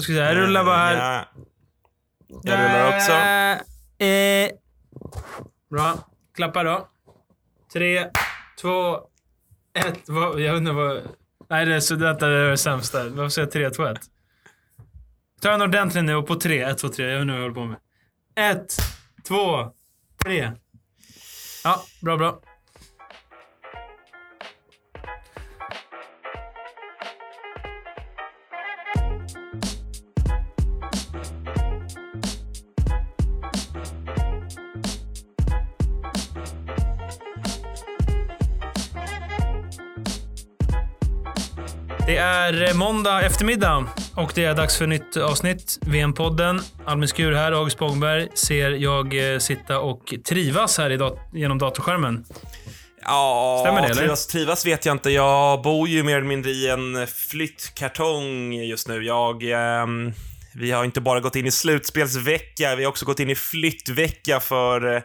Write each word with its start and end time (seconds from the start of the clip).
Då 0.00 0.04
ska 0.04 0.12
se, 0.12 0.18
jag 0.18 0.36
rullar 0.36 0.64
bara 0.64 0.76
här. 0.76 0.94
Ja. 0.96 1.42
Jag 2.42 2.58
rullar 2.58 2.96
också. 2.96 3.12
Eh, 3.12 4.08
eh. 4.08 4.50
Bra. 5.70 5.98
Klappa 6.34 6.62
då. 6.62 6.88
Tre, 7.72 8.10
två, 8.60 8.94
ett. 9.78 10.08
Vad- 10.08 10.40
Jag 10.40 10.56
undrar 10.56 10.72
vad... 10.72 11.02
Nej, 11.50 11.66
det 11.66 11.74
är 11.74 11.80
så 11.80 11.94
detta 11.94 12.26
är 12.26 12.30
det 12.50 12.56
sämsta. 12.56 13.08
Varför 13.08 13.28
säger 13.28 13.46
jag 13.46 13.52
tre, 13.52 13.70
två, 13.70 13.84
ett? 13.86 14.00
Ta 15.40 15.52
en 15.52 15.62
ordentlig 15.62 16.04
nu 16.04 16.14
och 16.14 16.26
på 16.26 16.34
tre. 16.34 16.62
Ett, 16.62 16.78
två, 16.78 16.88
tre. 16.88 17.04
Jag 17.06 17.12
vet 17.14 17.22
inte 17.22 17.32
vad 17.32 17.38
jag 17.42 17.42
håller 17.48 17.54
på 17.54 17.64
med. 17.64 17.78
Ett, 18.50 18.74
två, 19.28 19.72
tre. 20.24 20.52
Ja, 21.64 21.82
bra, 22.02 22.16
bra. 22.16 22.40
Är 42.30 42.68
eh, 42.68 42.74
måndag 42.74 43.22
eftermiddag 43.22 43.86
och 44.14 44.32
det 44.34 44.44
är 44.44 44.54
dags 44.54 44.78
för 44.78 44.86
nytt 44.86 45.16
avsnitt. 45.16 45.78
VM-podden. 45.86 46.60
Albin 46.86 47.08
Skur 47.08 47.32
här, 47.32 47.52
August 47.52 47.76
Spångberg 47.76 48.28
ser 48.34 48.70
jag 48.70 49.32
eh, 49.32 49.38
sitta 49.38 49.78
och 49.80 50.14
trivas 50.28 50.78
här 50.78 50.96
dat- 50.98 51.18
genom 51.32 51.58
datorskärmen. 51.58 52.24
Ja, 53.02 53.58
Stämmer 53.64 53.80
det, 53.80 53.86
eller? 53.86 53.94
trivas, 53.94 54.26
trivas 54.26 54.66
vet 54.66 54.86
jag 54.86 54.94
inte. 54.94 55.10
Jag 55.10 55.62
bor 55.62 55.88
ju 55.88 56.02
mer 56.02 56.16
eller 56.16 56.28
mindre 56.28 56.50
i 56.50 56.68
en 56.68 57.06
flyttkartong 57.06 58.52
just 58.54 58.88
nu. 58.88 59.02
Jag... 59.04 59.42
ehm, 59.82 60.12
vi 60.54 60.70
har 60.70 60.84
inte 60.84 61.00
bara 61.00 61.20
gått 61.20 61.36
in 61.36 61.46
i 61.46 61.50
slutspelsvecka, 61.50 62.74
vi 62.76 62.84
har 62.84 62.90
också 62.90 63.06
gått 63.06 63.20
in 63.20 63.30
i 63.30 63.34
flyttvecka 63.34 64.40
för 64.40 65.02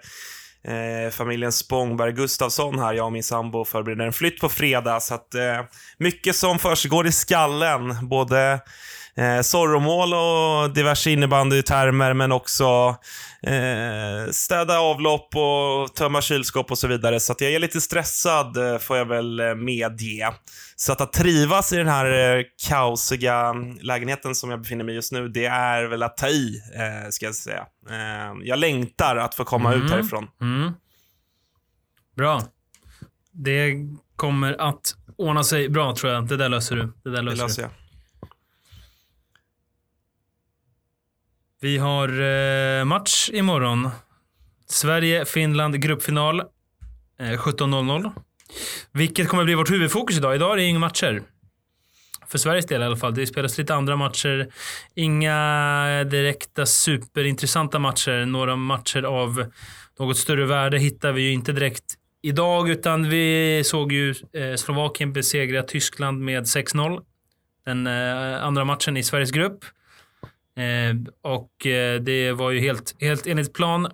eh, 0.67 1.11
familjen 1.11 1.51
Spångberg 1.51 2.11
Gustafsson 2.11 2.79
här. 2.79 2.93
Jag 2.93 3.05
och 3.05 3.11
min 3.11 3.23
sambo 3.23 3.65
förbereder 3.65 4.05
en 4.05 4.13
flytt 4.13 4.39
på 4.39 4.49
fredag, 4.49 4.99
så 4.99 5.13
att 5.13 5.35
eh, 5.35 5.61
mycket 5.97 6.35
som 6.35 6.59
försiggår 6.59 7.07
i 7.07 7.11
skallen. 7.11 8.07
Både 8.09 8.59
eh, 9.17 9.41
sorromål 9.41 10.13
och 10.13 10.73
diverse 10.73 11.11
innebandytermer, 11.11 12.13
men 12.13 12.31
också 12.31 12.95
eh, 13.43 14.31
städa 14.31 14.79
avlopp 14.79 15.35
och 15.35 15.95
tömma 15.95 16.21
kylskåp 16.21 16.71
och 16.71 16.77
så 16.77 16.87
vidare. 16.87 17.19
Så 17.19 17.31
att 17.31 17.41
jag 17.41 17.51
är 17.51 17.59
lite 17.59 17.81
stressad, 17.81 18.57
eh, 18.57 18.77
får 18.77 18.97
jag 18.97 19.05
väl 19.05 19.39
eh, 19.39 19.55
medge. 19.55 20.33
Så 20.75 20.91
att, 20.91 21.01
att 21.01 21.13
trivas 21.13 21.73
i 21.73 21.77
den 21.77 21.87
här 21.87 22.35
eh, 22.37 22.43
kaosiga 22.67 23.53
lägenheten 23.81 24.35
som 24.35 24.49
jag 24.49 24.61
befinner 24.61 24.83
mig 24.85 24.91
i 24.93 24.95
just 24.95 25.11
nu, 25.11 25.27
det 25.27 25.45
är 25.45 25.83
väl 25.83 26.03
att 26.03 26.17
ta 26.17 26.27
i, 26.27 26.61
eh, 26.75 27.09
ska 27.09 27.25
jag 27.25 27.35
säga. 27.35 27.65
Eh, 27.89 28.33
jag 28.43 28.59
längtar 28.59 29.15
att 29.15 29.35
få 29.35 29.43
komma 29.43 29.73
ut 29.73 29.91
härifrån. 29.91 30.27
Mm. 30.41 30.71
Bra. 32.17 32.41
Det 33.31 33.73
kommer 34.15 34.61
att 34.69 34.95
ordna 35.17 35.43
sig 35.43 35.69
bra 35.69 35.95
tror 35.95 36.13
jag. 36.13 36.27
Det 36.27 36.37
där 36.37 36.49
löser 36.49 36.75
du. 36.75 36.81
Det 37.03 37.09
där 37.09 37.11
Det 37.17 37.21
löser 37.21 37.43
löser 37.43 37.61
du. 37.61 37.67
jag. 37.67 37.84
Vi 41.61 41.77
har 41.77 42.09
eh, 42.09 42.85
match 42.85 43.29
imorgon. 43.33 43.89
Sverige-Finland 44.67 45.81
gruppfinal. 45.81 46.39
Eh, 46.39 46.43
17.00. 47.19 48.11
Vilket 48.91 49.27
kommer 49.27 49.43
bli 49.43 49.55
vårt 49.55 49.71
huvudfokus 49.71 50.17
idag. 50.17 50.35
Idag 50.35 50.51
är 50.51 50.55
det 50.55 50.63
inga 50.63 50.79
matcher. 50.79 51.21
För 52.27 52.37
Sveriges 52.37 52.65
del 52.65 52.81
i 52.81 52.85
alla 52.85 52.95
fall. 52.95 53.15
Det 53.15 53.27
spelas 53.27 53.57
lite 53.57 53.75
andra 53.75 53.95
matcher. 53.95 54.47
Inga 54.95 56.03
direkta 56.03 56.65
superintressanta 56.65 57.79
matcher. 57.79 58.25
Några 58.25 58.55
matcher 58.55 59.03
av 59.03 59.51
något 59.99 60.17
större 60.17 60.45
värde 60.45 60.79
hittar 60.79 61.11
vi 61.11 61.21
ju 61.21 61.33
inte 61.33 61.51
direkt 61.51 61.95
idag, 62.21 62.69
utan 62.69 63.09
vi 63.09 63.61
såg 63.65 63.91
ju 63.91 64.09
eh, 64.33 64.55
Slovakien 64.55 65.13
besegra 65.13 65.63
Tyskland 65.63 66.21
med 66.21 66.43
6-0. 66.43 67.01
Den 67.65 67.87
eh, 67.87 68.43
andra 68.43 68.65
matchen 68.65 68.97
i 68.97 69.03
Sveriges 69.03 69.31
grupp. 69.31 69.65
Eh, 70.57 70.95
och 71.21 71.65
eh, 71.65 72.01
det 72.01 72.31
var 72.31 72.51
ju 72.51 72.59
helt, 72.59 72.95
helt 73.01 73.27
enligt 73.27 73.53
plan. 73.53 73.87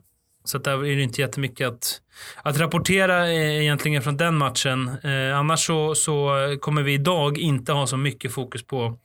Så 0.43 0.57
att 0.57 0.63
där 0.63 0.85
är 0.85 0.95
det 0.95 1.01
inte 1.01 1.21
jättemycket 1.21 1.67
att, 1.67 2.01
att 2.43 2.59
rapportera 2.59 3.31
eh, 3.31 3.61
egentligen 3.61 4.01
från 4.01 4.17
den 4.17 4.37
matchen. 4.37 4.91
Annars 5.35 5.59
så, 5.65 5.95
så 5.95 6.31
kommer 6.61 6.83
vi 6.83 6.93
idag 6.93 7.37
inte 7.37 7.73
ha 7.73 7.87
så 7.87 7.97
mycket 7.97 8.31
fokus 8.31 8.63
på, 8.63 8.97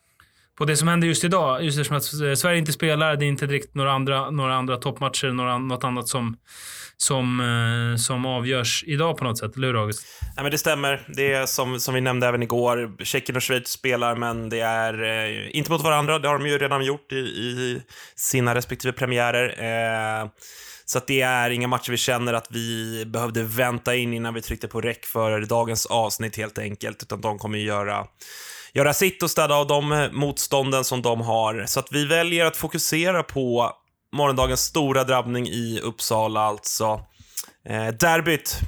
på 0.58 0.64
det 0.64 0.76
som 0.76 0.88
händer 0.88 1.08
just 1.08 1.24
idag. 1.24 1.64
Just 1.64 1.78
eftersom 1.78 1.96
att 1.96 2.30
eh, 2.30 2.34
Sverige 2.34 2.58
inte 2.58 2.72
spelar, 2.72 3.16
det 3.16 3.24
är 3.24 3.28
inte 3.28 3.46
direkt 3.46 3.74
några 3.74 3.92
andra, 3.92 4.30
några 4.30 4.54
andra 4.54 4.76
toppmatcher, 4.76 5.32
några, 5.32 5.58
något 5.58 5.84
annat 5.84 6.08
som, 6.08 6.36
som, 6.96 7.40
eh, 7.40 7.96
som 7.96 8.26
avgörs 8.26 8.84
idag 8.86 9.16
på 9.16 9.24
något 9.24 9.38
sätt. 9.38 9.56
Eller 9.56 9.66
hur 9.66 9.80
August? 9.80 10.06
Nej, 10.36 10.42
men 10.42 10.50
det 10.50 10.58
stämmer. 10.58 11.06
Det 11.08 11.32
är 11.32 11.46
som, 11.46 11.80
som 11.80 11.94
vi 11.94 12.00
nämnde 12.00 12.26
även 12.26 12.42
igår. 12.42 13.04
Tjeckien 13.04 13.36
och 13.36 13.42
Schweiz 13.42 13.68
spelar, 13.68 14.16
men 14.16 14.48
det 14.48 14.60
är 14.60 15.02
eh, 15.02 15.56
inte 15.56 15.70
mot 15.70 15.82
varandra. 15.82 16.18
Det 16.18 16.28
har 16.28 16.38
de 16.38 16.48
ju 16.48 16.58
redan 16.58 16.84
gjort 16.84 17.12
i, 17.12 17.16
i 17.16 17.82
sina 18.14 18.54
respektive 18.54 18.92
premiärer. 18.92 19.48
Eh, 20.22 20.28
så 20.88 20.98
att 20.98 21.06
det 21.06 21.20
är 21.20 21.50
inga 21.50 21.68
matcher 21.68 21.90
vi 21.90 21.96
känner 21.96 22.32
att 22.32 22.46
vi 22.50 23.04
behövde 23.06 23.42
vänta 23.42 23.94
in 23.94 24.14
innan 24.14 24.34
vi 24.34 24.42
tryckte 24.42 24.68
på 24.68 24.80
räck 24.80 25.06
för 25.06 25.40
dagens 25.40 25.86
avsnitt 25.86 26.36
helt 26.36 26.58
enkelt. 26.58 27.02
Utan 27.02 27.20
de 27.20 27.38
kommer 27.38 27.58
ju 27.58 27.64
göra, 27.64 28.06
göra 28.76 28.94
sitt 28.94 29.22
och 29.22 29.30
städa 29.30 29.54
av 29.54 29.66
de 29.66 29.92
eh, 29.92 30.10
motstånden 30.12 30.84
som 30.84 31.02
de 31.02 31.20
har. 31.20 31.64
Så 31.66 31.80
att 31.80 31.92
vi 31.92 32.06
väljer 32.06 32.44
att 32.44 32.56
fokusera 32.56 33.22
på 33.22 33.72
morgondagens 34.12 34.60
stora 34.60 35.04
drabbning 35.04 35.46
i 35.48 35.80
Uppsala, 35.82 36.40
alltså 36.40 37.00
eh, 37.68 37.88
derbyt 37.88 38.58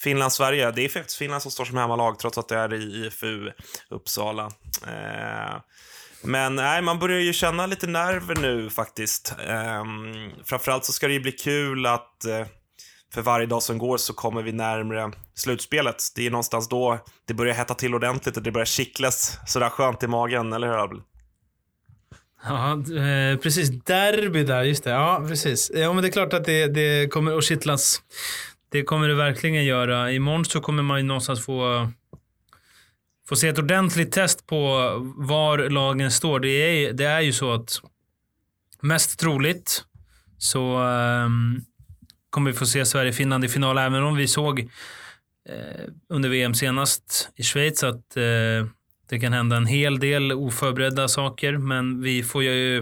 Finland-Sverige. 0.00 0.70
Det 0.70 0.84
är 0.84 0.88
faktiskt 0.88 1.18
Finland 1.18 1.42
som 1.42 1.50
står 1.50 1.64
som 1.64 1.76
hemmalag 1.76 2.18
trots 2.18 2.38
att 2.38 2.48
det 2.48 2.56
är 2.56 2.74
i 2.74 3.06
IFU 3.06 3.50
Uppsala. 3.90 4.50
Eh, 4.86 5.60
men 6.22 6.56
nej, 6.56 6.82
man 6.82 6.98
börjar 6.98 7.20
ju 7.20 7.32
känna 7.32 7.66
lite 7.66 7.86
nerver 7.86 8.34
nu 8.34 8.70
faktiskt. 8.70 9.34
Eh, 9.48 9.84
framförallt 10.44 10.84
så 10.84 10.92
ska 10.92 11.06
det 11.06 11.14
ju 11.14 11.20
bli 11.20 11.32
kul 11.32 11.86
att 11.86 12.24
eh, 12.24 12.46
för 13.14 13.22
varje 13.22 13.46
dag 13.46 13.62
som 13.62 13.78
går 13.78 13.96
så 13.96 14.12
kommer 14.12 14.42
vi 14.42 14.52
närmre 14.52 15.12
slutspelet. 15.34 16.02
Det 16.14 16.26
är 16.26 16.30
någonstans 16.30 16.68
då 16.68 16.98
det 17.24 17.34
börjar 17.34 17.54
hetta 17.54 17.74
till 17.74 17.94
ordentligt 17.94 18.36
och 18.36 18.42
det 18.42 18.52
börjar 18.52 18.66
kittlas 18.66 19.38
sådär 19.46 19.68
skönt 19.68 20.02
i 20.02 20.06
magen, 20.06 20.52
eller 20.52 20.66
hur 20.66 20.84
Abel? 20.84 21.00
Ja, 22.44 22.72
eh, 22.72 23.38
precis. 23.38 23.68
Derby 23.84 24.44
där, 24.44 24.62
just 24.62 24.84
det. 24.84 24.90
Ja, 24.90 25.24
precis. 25.28 25.70
Ja, 25.74 25.92
men 25.92 26.02
det 26.02 26.08
är 26.08 26.12
klart 26.12 26.32
att 26.32 26.44
det, 26.44 26.66
det 26.66 27.12
kommer 27.12 27.38
att 27.38 27.44
kittlas. 27.44 28.02
Det 28.68 28.82
kommer 28.82 29.08
det 29.08 29.14
verkligen 29.14 29.64
göra. 29.64 30.12
Imorgon 30.12 30.44
så 30.44 30.60
kommer 30.60 30.82
man 30.82 30.98
ju 30.98 31.04
någonstans 31.04 31.44
få, 31.44 31.88
få 33.28 33.36
se 33.36 33.48
ett 33.48 33.58
ordentligt 33.58 34.12
test 34.12 34.46
på 34.46 34.56
var 35.16 35.58
lagen 35.58 36.10
står. 36.10 36.40
Det 36.40 36.48
är, 36.48 36.92
det 36.92 37.04
är 37.04 37.20
ju 37.20 37.32
så 37.32 37.52
att 37.52 37.80
mest 38.80 39.18
troligt 39.18 39.84
så 40.38 40.78
um, 40.78 41.64
kommer 42.36 42.50
vi 42.50 42.56
få 42.56 42.66
se 42.66 42.84
Sverige-Finland 42.84 43.44
i 43.44 43.48
final, 43.48 43.78
även 43.78 44.02
om 44.02 44.16
vi 44.16 44.28
såg 44.28 44.60
eh, 45.48 45.84
under 46.08 46.28
VM 46.28 46.54
senast 46.54 47.30
i 47.36 47.42
Schweiz 47.42 47.82
att 47.82 48.16
eh, 48.16 48.66
det 49.08 49.20
kan 49.20 49.32
hända 49.32 49.56
en 49.56 49.66
hel 49.66 49.98
del 49.98 50.32
oförberedda 50.32 51.08
saker, 51.08 51.56
men 51.56 52.02
vi 52.02 52.22
får 52.22 52.42
ju... 52.42 52.78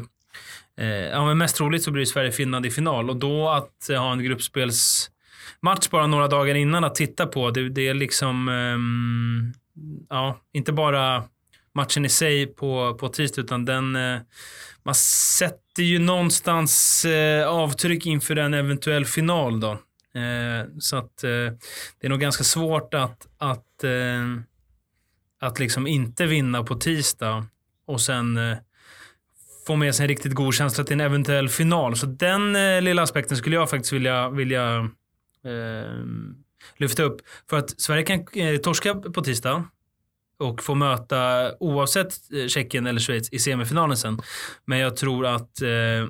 Eh, 0.77 0.87
ja, 0.87 1.27
men 1.27 1.39
mest 1.39 1.57
troligt 1.57 1.83
så 1.83 1.91
blir 1.91 2.01
det 2.01 2.07
Sverige-Finland 2.07 2.67
i 2.67 2.71
final. 2.71 3.11
Och 3.11 3.17
då 3.17 3.49
att 3.49 3.91
eh, 3.91 4.03
ha 4.03 4.13
en 4.13 4.25
gruppspelsmatch 4.25 5.91
bara 5.91 6.07
några 6.07 6.29
dagar 6.29 6.55
innan 6.55 6.85
att 6.85 6.95
titta 6.95 7.27
på, 7.27 7.51
det, 7.51 7.69
det 7.69 7.89
är 7.89 7.95
liksom... 7.95 8.49
Ehm, 8.49 9.53
ja, 10.09 10.41
inte 10.53 10.73
bara 10.73 11.25
matchen 11.75 12.05
i 12.05 12.09
sig 12.09 12.47
på, 12.47 12.95
på 13.01 13.09
tisdag, 13.09 13.41
utan 13.41 13.65
den... 13.65 13.97
Eh, 13.97 14.21
man 14.83 14.95
sätter 14.95 15.83
ju 15.83 15.99
någonstans 15.99 17.05
eh, 17.05 17.49
avtryck 17.49 18.07
inför 18.07 18.37
en 18.37 18.55
eventuell 18.55 19.05
final 19.05 19.61
då. 19.61 19.71
Eh, 20.21 20.67
så 20.79 20.97
att 20.97 21.25
eh, 21.25 21.31
det 21.31 22.07
är 22.07 22.09
nog 22.09 22.21
ganska 22.21 22.45
svårt 22.45 22.95
att, 22.95 23.27
att 23.39 23.85
eh, 23.85 24.25
att 25.41 25.59
liksom 25.59 25.87
inte 25.87 26.27
vinna 26.27 26.63
på 26.63 26.75
tisdag 26.75 27.47
och 27.87 28.01
sen 28.01 28.37
eh, 28.37 28.57
få 29.67 29.77
med 29.77 29.95
sig 29.95 30.05
en 30.05 30.09
riktigt 30.09 30.33
god 30.33 30.55
känsla 30.55 30.85
till 30.85 30.93
en 30.95 31.01
eventuell 31.01 31.49
final. 31.49 31.97
Så 31.97 32.07
den 32.07 32.57
eh, 32.57 32.83
lilla 32.83 33.03
aspekten 33.03 33.37
skulle 33.37 33.57
jag 33.57 33.71
faktiskt 33.71 33.93
vilja, 33.93 34.31
vilja 34.31 34.77
eh, 35.45 36.05
lyfta 36.77 37.03
upp. 37.03 37.21
För 37.51 37.59
att 37.59 37.81
Sverige 37.81 38.03
kan 38.03 38.27
eh, 38.33 38.57
torska 38.57 38.95
på 38.95 39.21
tisdag 39.23 39.65
och 40.39 40.63
få 40.63 40.75
möta 40.75 41.51
oavsett 41.61 42.15
eh, 42.35 42.47
Tjeckien 42.49 42.87
eller 42.87 43.01
Schweiz 43.01 43.29
i 43.33 43.39
semifinalen 43.39 43.97
sen. 43.97 44.21
Men 44.67 44.79
jag 44.79 44.97
tror 44.97 45.27
att 45.27 45.63
eh, 45.63 46.09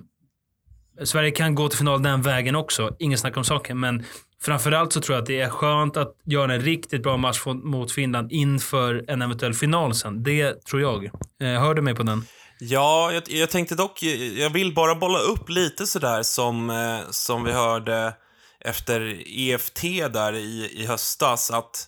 Sverige 1.04 1.30
kan 1.30 1.54
gå 1.54 1.68
till 1.68 1.78
final 1.78 2.02
den 2.02 2.22
vägen 2.22 2.56
också. 2.56 2.96
Ingen 2.98 3.18
snack 3.18 3.36
om 3.36 3.44
saken. 3.44 3.80
Men 3.80 4.04
framförallt 4.42 4.92
så 4.92 5.00
tror 5.00 5.14
jag 5.16 5.22
att 5.22 5.26
det 5.26 5.40
är 5.40 5.48
skönt 5.50 5.96
att 5.96 6.16
göra 6.24 6.54
en 6.54 6.60
riktigt 6.60 7.02
bra 7.02 7.16
match 7.16 7.46
mot- 7.46 7.64
mot 7.64 7.92
Finland 7.92 8.32
inför 8.32 9.04
en 9.08 9.22
eventuell 9.22 9.54
final 9.54 9.94
sen. 9.94 10.22
Det 10.22 10.64
tror 10.64 10.82
jag. 10.82 11.04
Eh, 11.04 11.60
hör 11.62 11.74
du 11.74 11.82
mig 11.82 11.94
på 11.94 12.02
den? 12.02 12.24
Ja, 12.60 13.12
jag, 13.12 13.22
jag 13.28 13.50
tänkte 13.50 13.74
dock, 13.74 14.02
eh, 14.02 14.40
jag 14.40 14.50
vill 14.50 14.74
bara 14.74 14.94
bolla 14.94 15.18
upp 15.18 15.48
lite 15.48 15.86
sådär 15.86 16.22
som, 16.22 16.70
eh, 16.70 16.98
som 17.10 17.44
vi 17.44 17.52
hörde 17.52 18.14
efter 18.60 19.22
EFT 19.38 19.82
där 20.12 20.32
i, 20.36 20.70
i 20.76 20.86
höstas, 20.86 21.50
att, 21.50 21.86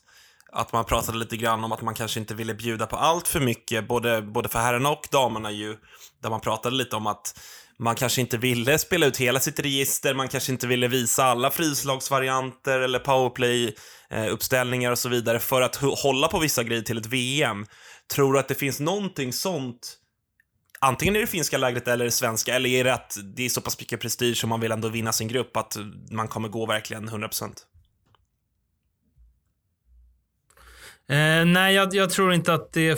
att 0.57 0.73
man 0.73 0.85
pratade 0.85 1.19
lite 1.19 1.37
grann 1.37 1.65
om 1.65 1.73
att 1.73 1.83
man 1.83 1.95
kanske 1.95 2.21
inte 2.21 2.35
ville 2.35 2.55
bjuda 2.55 2.87
på 2.87 2.97
allt 2.97 3.29
för 3.29 3.41
mycket, 3.41 3.89
både, 3.89 4.23
både 4.23 4.49
för 4.49 4.59
herrarna 4.59 4.91
och 4.91 5.09
damerna 5.11 5.51
ju, 5.51 5.77
där 6.23 6.31
man 6.31 6.41
pratade 6.41 6.77
lite 6.77 6.97
om 6.97 7.07
att 7.07 7.41
man 7.79 7.95
kanske 7.95 8.21
inte 8.21 8.39
ville 8.39 8.79
spela 8.79 9.07
ut 9.07 9.17
hela 9.17 9.41
sitt 9.41 9.61
register, 9.61 10.15
man 10.15 10.29
kanske 10.29 10.53
inte 10.53 10.67
ville 10.67 10.89
visa 10.89 11.25
alla 11.25 11.51
frislagsvarianter 11.51 12.81
eller 12.81 12.99
powerplay-uppställningar 12.99 14.89
eh, 14.89 14.93
och 14.93 14.99
så 14.99 15.09
vidare 15.09 15.39
för 15.39 15.63
att 15.63 15.77
hålla 15.77 16.29
på 16.29 16.39
vissa 16.39 16.65
grejer 16.65 16.83
till 16.83 16.99
ett 16.99 17.07
VM. 17.07 17.67
Tror 18.15 18.33
du 18.33 18.39
att 18.39 18.49
det 18.49 18.55
finns 18.55 18.81
någonting 18.81 19.33
sånt 19.33 19.99
antingen 20.81 21.17
i 21.17 21.21
det 21.21 21.27
finska 21.27 21.59
lägret 21.59 21.89
eller 21.89 22.05
i 22.05 22.09
det 22.09 22.13
svenska, 22.13 22.55
eller 22.55 22.71
är 22.71 22.85
det 22.85 22.95
att 22.95 23.17
det 23.37 23.45
är 23.45 23.49
så 23.49 23.61
pass 23.61 23.81
mycket 23.81 24.01
prestige 24.01 24.37
som 24.37 24.49
man 24.49 24.61
vill 24.61 24.73
ändå 24.73 24.89
vinna 24.89 25.13
sin 25.13 25.29
grupp 25.29 25.57
att 25.57 25.77
man 26.11 26.29
kommer 26.29 26.49
gå 26.49 26.67
verkligen 26.67 27.09
100%? 27.09 27.53
Eh, 31.11 31.45
nej, 31.45 31.75
jag, 31.75 31.95
jag, 31.95 32.11
tror 32.11 32.33
inte 32.33 32.55
att 32.55 32.73
det 32.73 32.91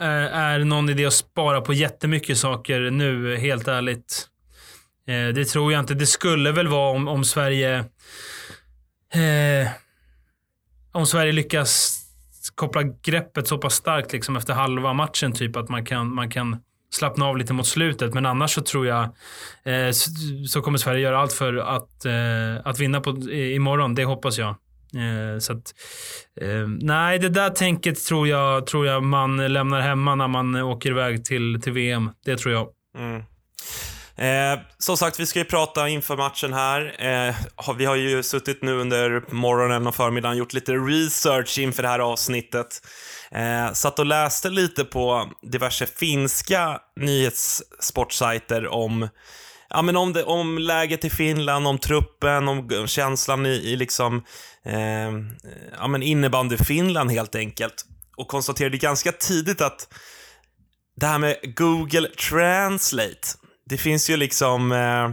eh, 0.00 0.34
är 0.34 0.58
någon 0.58 0.88
idé 0.88 1.06
att 1.06 1.12
spara 1.12 1.60
på 1.60 1.72
jättemycket 1.72 2.38
saker 2.38 2.80
nu, 2.80 3.36
helt 3.36 3.68
ärligt. 3.68 4.28
Eh, 5.06 5.28
det 5.34 5.44
tror 5.44 5.72
jag 5.72 5.80
inte. 5.80 5.94
Det 5.94 6.06
skulle 6.06 6.52
väl 6.52 6.68
vara 6.68 6.90
om, 6.90 7.08
om 7.08 7.24
Sverige... 7.24 7.78
Eh, 9.14 9.68
om 10.92 11.06
Sverige 11.06 11.32
lyckas 11.32 12.00
koppla 12.54 12.82
greppet 12.82 13.48
så 13.48 13.58
pass 13.58 13.74
starkt 13.74 14.12
liksom 14.12 14.36
efter 14.36 14.54
halva 14.54 14.92
matchen, 14.92 15.32
typ 15.32 15.56
att 15.56 15.68
man 15.68 15.86
kan, 15.86 16.14
man 16.14 16.30
kan 16.30 16.56
slappna 16.90 17.26
av 17.26 17.36
lite 17.36 17.52
mot 17.52 17.66
slutet. 17.66 18.14
Men 18.14 18.26
annars 18.26 18.54
så 18.54 18.60
tror 18.60 18.86
jag 18.86 19.02
eh, 19.64 19.90
så 20.48 20.60
kommer 20.62 20.78
Sverige 20.78 21.00
göra 21.00 21.18
allt 21.18 21.32
för 21.32 21.56
att, 21.56 22.04
eh, 22.04 22.66
att 22.66 22.78
vinna 22.78 23.00
på, 23.00 23.10
i, 23.30 23.54
imorgon. 23.54 23.94
Det 23.94 24.04
hoppas 24.04 24.38
jag. 24.38 24.56
Eh, 24.94 25.38
så 25.38 25.52
att, 25.52 25.74
eh, 26.40 26.68
nej, 26.80 27.18
det 27.18 27.28
där 27.28 27.50
tänket 27.50 28.04
tror 28.04 28.28
jag, 28.28 28.66
tror 28.66 28.86
jag 28.86 29.02
man 29.02 29.52
lämnar 29.52 29.80
hemma 29.80 30.14
när 30.14 30.28
man 30.28 30.54
åker 30.54 30.90
iväg 30.90 31.24
till, 31.24 31.60
till 31.62 31.72
VM. 31.72 32.10
Det 32.24 32.36
tror 32.36 32.54
jag. 32.54 32.68
Mm. 32.98 33.22
Eh, 34.20 34.60
som 34.78 34.96
sagt, 34.96 35.20
vi 35.20 35.26
ska 35.26 35.38
ju 35.38 35.44
prata 35.44 35.88
inför 35.88 36.16
matchen 36.16 36.52
här. 36.52 36.96
Eh, 37.28 37.34
vi 37.76 37.84
har 37.84 37.96
ju 37.96 38.22
suttit 38.22 38.62
nu 38.62 38.72
under 38.72 39.24
morgonen 39.34 39.86
och 39.86 39.94
förmiddagen 39.94 40.36
gjort 40.36 40.52
lite 40.52 40.72
research 40.72 41.58
inför 41.58 41.82
det 41.82 41.88
här 41.88 41.98
avsnittet. 41.98 42.80
Eh, 43.30 43.72
satt 43.72 43.98
och 43.98 44.06
läste 44.06 44.50
lite 44.50 44.84
på 44.84 45.30
diverse 45.42 45.86
finska 45.86 46.80
nyhetssportsajter 46.96 48.66
om 48.66 49.08
ja, 49.70 49.82
men 49.82 49.96
om, 49.96 50.12
det, 50.12 50.24
om 50.24 50.58
läget 50.58 51.04
i 51.04 51.10
Finland, 51.10 51.66
om 51.66 51.78
truppen, 51.78 52.48
om 52.48 52.86
känslan 52.86 53.46
i, 53.46 53.50
i 53.50 53.76
liksom, 53.76 54.24
eh, 54.64 55.10
ja, 55.78 55.86
men 55.88 56.02
innebandy 56.02 56.56
Finland 56.56 57.10
helt 57.10 57.34
enkelt. 57.34 57.84
Och 58.16 58.28
konstaterade 58.28 58.76
ganska 58.76 59.12
tidigt 59.12 59.60
att 59.60 59.94
det 60.96 61.06
här 61.06 61.18
med 61.18 61.36
Google 61.56 62.08
Translate, 62.08 63.28
det 63.66 63.76
finns 63.76 64.10
ju 64.10 64.16
liksom, 64.16 64.72
eh, 64.72 65.10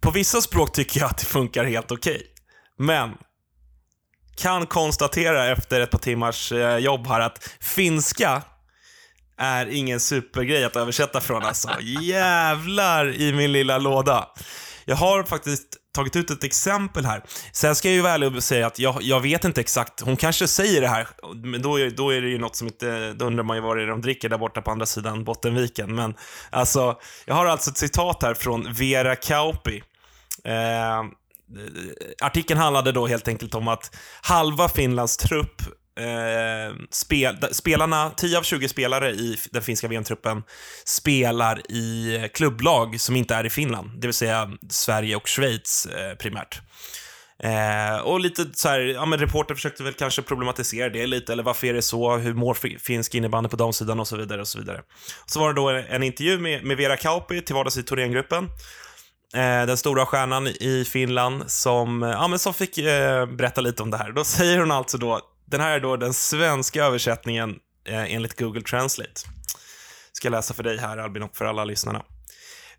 på 0.00 0.10
vissa 0.10 0.40
språk 0.40 0.72
tycker 0.72 1.00
jag 1.00 1.10
att 1.10 1.18
det 1.18 1.26
funkar 1.26 1.64
helt 1.64 1.92
okej. 1.92 2.16
Okay. 2.16 2.26
Men 2.78 3.10
kan 4.36 4.66
konstatera 4.66 5.46
efter 5.46 5.80
ett 5.80 5.90
par 5.90 5.98
timmars 5.98 6.52
eh, 6.52 6.76
jobb 6.76 7.06
här 7.06 7.20
att 7.20 7.50
finska 7.60 8.42
är 9.38 9.66
ingen 9.66 10.00
supergrej 10.00 10.64
att 10.64 10.76
översätta 10.76 11.20
från 11.20 11.42
alltså. 11.42 11.68
Jävlar 12.00 13.20
i 13.20 13.32
min 13.32 13.52
lilla 13.52 13.78
låda. 13.78 14.28
Jag 14.84 14.96
har 14.96 15.22
faktiskt 15.22 15.76
tagit 15.94 16.16
ut 16.16 16.30
ett 16.30 16.44
exempel 16.44 17.04
här. 17.04 17.22
Sen 17.52 17.74
ska 17.74 17.88
jag 17.88 17.94
ju 17.94 18.02
väl 18.02 18.42
säga 18.42 18.66
att 18.66 18.78
jag, 18.78 19.02
jag 19.02 19.20
vet 19.20 19.44
inte 19.44 19.60
exakt, 19.60 20.00
hon 20.00 20.16
kanske 20.16 20.48
säger 20.48 20.80
det 20.80 20.88
här, 20.88 21.08
men 21.34 21.62
då 21.62 21.80
är, 21.80 21.90
då 21.90 22.10
är 22.10 22.20
det 22.20 22.28
ju 22.28 22.38
något 22.38 22.56
som 22.56 22.66
inte, 22.66 23.12
då 23.12 23.24
undrar 23.24 23.44
man 23.44 23.56
ju 23.56 23.62
vad 23.62 23.76
det 23.76 23.82
är 23.82 23.86
de 23.86 24.00
dricker 24.00 24.28
där 24.28 24.38
borta 24.38 24.62
på 24.62 24.70
andra 24.70 24.86
sidan 24.86 25.24
Bottenviken. 25.24 25.94
Men 25.94 26.14
alltså, 26.50 26.98
jag 27.24 27.34
har 27.34 27.46
alltså 27.46 27.70
ett 27.70 27.78
citat 27.78 28.22
här 28.22 28.34
från 28.34 28.72
Vera 28.72 29.16
Kauppi. 29.16 29.82
Eh, 30.44 31.02
artikeln 32.22 32.60
handlade 32.60 32.92
då 32.92 33.06
helt 33.06 33.28
enkelt 33.28 33.54
om 33.54 33.68
att 33.68 33.96
halva 34.22 34.68
Finlands 34.68 35.16
trupp 35.16 35.62
Eh, 36.00 36.76
spel, 36.90 37.36
spelarna, 37.52 38.10
10 38.10 38.38
av 38.38 38.42
20 38.42 38.68
spelare 38.68 39.10
i 39.10 39.38
den 39.50 39.62
finska 39.62 39.88
VM-truppen 39.88 40.42
spelar 40.84 41.70
i 41.70 42.28
klubblag 42.34 43.00
som 43.00 43.16
inte 43.16 43.34
är 43.34 43.46
i 43.46 43.50
Finland, 43.50 44.00
det 44.00 44.06
vill 44.06 44.14
säga 44.14 44.50
Sverige 44.68 45.16
och 45.16 45.28
Schweiz 45.28 45.86
eh, 45.86 46.14
primärt. 46.14 46.60
Eh, 47.42 48.00
och 48.00 48.20
lite 48.20 48.46
så 48.52 48.68
här, 48.68 48.80
ja 48.80 49.06
men 49.06 49.18
reporter 49.18 49.54
försökte 49.54 49.82
väl 49.82 49.92
kanske 49.92 50.22
problematisera 50.22 50.88
det 50.88 51.06
lite, 51.06 51.32
eller 51.32 51.42
varför 51.42 51.66
är 51.66 51.74
det 51.74 51.82
så, 51.82 52.16
hur 52.16 52.34
mår 52.34 52.78
finsk 52.78 53.14
innebandy 53.14 53.48
på 53.48 53.56
damsidan 53.56 54.00
och 54.00 54.08
så 54.08 54.16
vidare 54.16 54.40
och 54.40 54.48
så 54.48 54.58
vidare. 54.58 54.80
Så 55.26 55.40
var 55.40 55.48
det 55.48 55.60
då 55.60 55.68
en 55.68 56.02
intervju 56.02 56.38
med, 56.38 56.64
med 56.64 56.76
Vera 56.76 56.96
Kauppi 56.96 57.42
till 57.42 57.54
vardags 57.54 57.76
i 57.76 57.82
Thorengruppen 57.82 58.44
eh, 59.34 59.66
den 59.66 59.76
stora 59.76 60.06
stjärnan 60.06 60.46
i 60.46 60.84
Finland 60.88 61.50
som, 61.50 62.02
ja, 62.02 62.28
men 62.28 62.38
som 62.38 62.54
fick 62.54 62.78
eh, 62.78 63.26
berätta 63.26 63.60
lite 63.60 63.82
om 63.82 63.90
det 63.90 63.96
här. 63.96 64.12
Då 64.12 64.24
säger 64.24 64.58
hon 64.58 64.70
alltså 64.70 64.98
då, 64.98 65.20
den 65.52 65.60
här 65.60 65.70
är 65.70 65.80
då 65.80 65.96
den 65.96 66.14
svenska 66.14 66.84
översättningen 66.84 67.58
eh, 67.88 68.14
enligt 68.14 68.40
Google 68.40 68.62
Translate. 68.62 69.20
Ska 70.12 70.28
läsa 70.28 70.54
för 70.54 70.62
dig 70.62 70.78
här 70.78 70.98
Albin 70.98 71.22
och 71.22 71.36
för 71.36 71.44
alla 71.44 71.64
lyssnarna. 71.64 72.02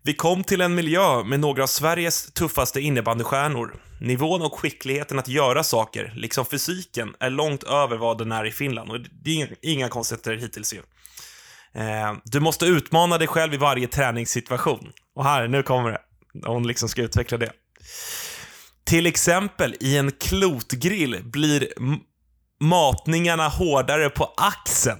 Vi 0.02 0.14
kom 0.14 0.44
till 0.44 0.60
en 0.60 0.74
miljö 0.74 1.24
med 1.24 1.40
några 1.40 1.62
av 1.62 1.66
Sveriges 1.66 2.32
tuffaste 2.32 2.80
innebandystjärnor. 2.80 3.82
Nivån 4.00 4.42
och 4.42 4.58
skickligheten 4.58 5.18
att 5.18 5.28
göra 5.28 5.62
saker, 5.62 6.12
liksom 6.16 6.46
fysiken, 6.46 7.14
är 7.20 7.30
långt 7.30 7.62
över 7.62 7.96
vad 7.96 8.18
den 8.18 8.32
är 8.32 8.44
i 8.44 8.52
Finland. 8.52 8.90
Och 8.90 9.00
det 9.00 9.30
är 9.30 9.34
inga, 9.34 9.46
inga 9.62 9.88
konstigheter 9.88 10.36
hittills 10.36 10.74
ju. 10.74 10.82
Eh, 11.80 12.14
du 12.24 12.40
måste 12.40 12.66
utmana 12.66 13.18
dig 13.18 13.28
själv 13.28 13.54
i 13.54 13.56
varje 13.56 13.86
träningssituation. 13.86 14.92
Och 15.14 15.24
här, 15.24 15.48
nu 15.48 15.62
kommer 15.62 15.90
det 15.90 16.00
hon 16.42 16.66
liksom 16.66 16.88
ska 16.88 17.02
utveckla 17.02 17.38
det. 17.38 17.52
Till 18.84 19.06
exempel 19.06 19.76
i 19.80 19.96
en 19.96 20.12
klotgrill 20.12 21.20
blir 21.24 21.68
matningarna 22.64 23.48
hårdare 23.48 24.10
på 24.10 24.32
axeln. 24.36 24.98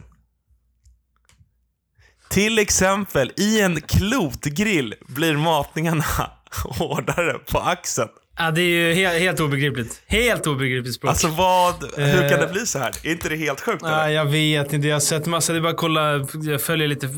Till 2.31 2.58
exempel 2.58 3.32
i 3.37 3.61
en 3.61 3.81
klotgrill 3.81 4.94
blir 5.06 5.37
matningarna 5.37 6.05
hårdare 6.78 7.38
på 7.38 7.59
axeln. 7.59 8.09
Ja, 8.38 8.50
det 8.50 8.61
är 8.61 8.88
ju 8.88 8.94
helt, 8.94 9.21
helt 9.21 9.40
obegripligt. 9.40 10.02
Helt 10.06 10.47
obegripligt 10.47 10.94
språk. 10.94 11.11
Alltså 11.11 11.28
vad, 11.28 11.75
hur 11.97 12.28
kan 12.30 12.40
det 12.40 12.49
bli 12.52 12.66
så 12.66 12.78
här? 12.78 12.94
Är 13.02 13.12
inte 13.12 13.28
det 13.28 13.37
helt 13.37 13.61
sjukt? 13.61 13.83
Nej, 13.83 14.14
jag 14.14 14.25
vet 14.25 14.73
inte. 14.73 14.88
Jag 14.88 14.94
har 14.94 15.00
sett 15.00 15.26
massa, 15.26 15.52
det 15.52 15.59
är 15.59 15.61
bara 15.61 15.73
att 15.73 15.76
kolla, 15.76 16.26
jag 16.42 16.62
följer 16.62 16.88
lite 16.88 17.09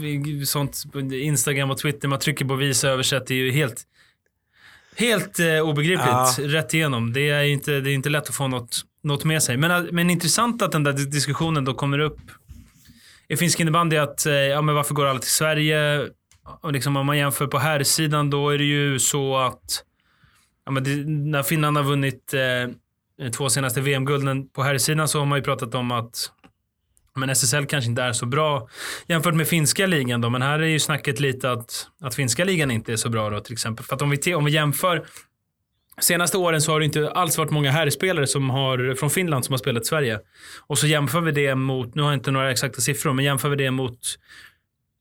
sånt 0.46 0.84
på 0.92 1.00
Instagram 1.00 1.70
och 1.70 1.78
Twitter. 1.78 2.08
Man 2.08 2.18
trycker 2.18 2.44
på 2.44 2.54
visa 2.54 2.88
översätt. 2.88 3.26
Det 3.26 3.34
är 3.34 3.36
ju 3.36 3.52
helt, 3.52 3.86
Helt 4.96 5.38
eh, 5.38 5.60
obegripligt, 5.60 6.08
ja. 6.08 6.34
rätt 6.38 6.74
igenom. 6.74 7.12
Det 7.12 7.30
är 7.30 7.42
inte, 7.42 7.80
det 7.80 7.90
är 7.90 7.94
inte 7.94 8.08
lätt 8.08 8.28
att 8.28 8.34
få 8.34 8.48
något, 8.48 8.80
något 9.06 9.24
med 9.24 9.42
sig. 9.42 9.56
Men, 9.56 9.88
men 9.92 10.10
intressant 10.10 10.62
att 10.62 10.72
den 10.72 10.84
där 10.84 10.92
diskussionen 10.92 11.64
då 11.64 11.74
kommer 11.74 11.98
upp 11.98 12.18
i 13.28 13.36
finsk 13.36 13.60
innebandy. 13.60 13.96
Att, 13.96 14.26
eh, 14.26 14.32
ja, 14.32 14.62
men 14.62 14.74
varför 14.74 14.94
går 14.94 15.06
alla 15.06 15.18
till 15.18 15.30
Sverige? 15.30 16.08
Och 16.60 16.72
liksom, 16.72 16.96
om 16.96 17.06
man 17.06 17.18
jämför 17.18 17.46
på 17.46 17.58
här 17.58 17.82
sidan 17.82 18.30
då 18.30 18.50
är 18.50 18.58
det 18.58 18.64
ju 18.64 18.98
så 18.98 19.36
att 19.36 19.84
ja, 20.64 20.72
men 20.72 20.84
det, 20.84 20.96
när 21.06 21.42
Finland 21.42 21.76
har 21.76 21.84
vunnit 21.84 22.34
eh, 22.34 23.30
två 23.30 23.48
senaste 23.48 23.80
VM-gulden 23.80 24.48
på 24.48 24.62
här 24.62 24.78
sidan 24.78 25.08
så 25.08 25.18
har 25.18 25.26
man 25.26 25.38
ju 25.38 25.44
pratat 25.44 25.74
om 25.74 25.90
att 25.90 26.30
men 27.16 27.30
SSL 27.30 27.66
kanske 27.66 27.90
inte 27.90 28.02
är 28.02 28.12
så 28.12 28.26
bra 28.26 28.68
jämfört 29.06 29.34
med 29.34 29.48
finska 29.48 29.86
ligan 29.86 30.20
då. 30.20 30.30
Men 30.30 30.42
här 30.42 30.58
är 30.58 30.66
ju 30.66 30.80
snacket 30.80 31.20
lite 31.20 31.50
att, 31.50 31.86
att 32.00 32.14
finska 32.14 32.44
ligan 32.44 32.70
inte 32.70 32.92
är 32.92 32.96
så 32.96 33.08
bra 33.08 33.30
då 33.30 33.40
till 33.40 33.52
exempel. 33.52 33.86
För 33.86 33.94
att 33.94 34.02
om 34.02 34.10
vi, 34.10 34.34
om 34.34 34.44
vi 34.44 34.52
jämför 34.52 35.06
Senaste 36.00 36.38
åren 36.38 36.60
så 36.60 36.72
har 36.72 36.78
det 36.78 36.84
inte 36.84 37.10
alls 37.10 37.38
varit 37.38 37.50
många 37.50 37.70
herrspelare 37.70 38.26
som 38.26 38.50
har, 38.50 38.94
från 38.94 39.10
Finland 39.10 39.44
som 39.44 39.52
har 39.52 39.58
spelat 39.58 39.82
i 39.82 39.86
Sverige. 39.86 40.20
Och 40.66 40.78
så 40.78 40.86
jämför 40.86 41.20
vi 41.20 41.32
det 41.32 41.54
mot, 41.54 41.94
nu 41.94 42.02
har 42.02 42.08
jag 42.08 42.16
inte 42.16 42.30
några 42.30 42.50
exakta 42.50 42.80
siffror, 42.80 43.12
men 43.12 43.24
jämför 43.24 43.48
vi 43.48 43.56
det 43.56 43.70
mot 43.70 43.98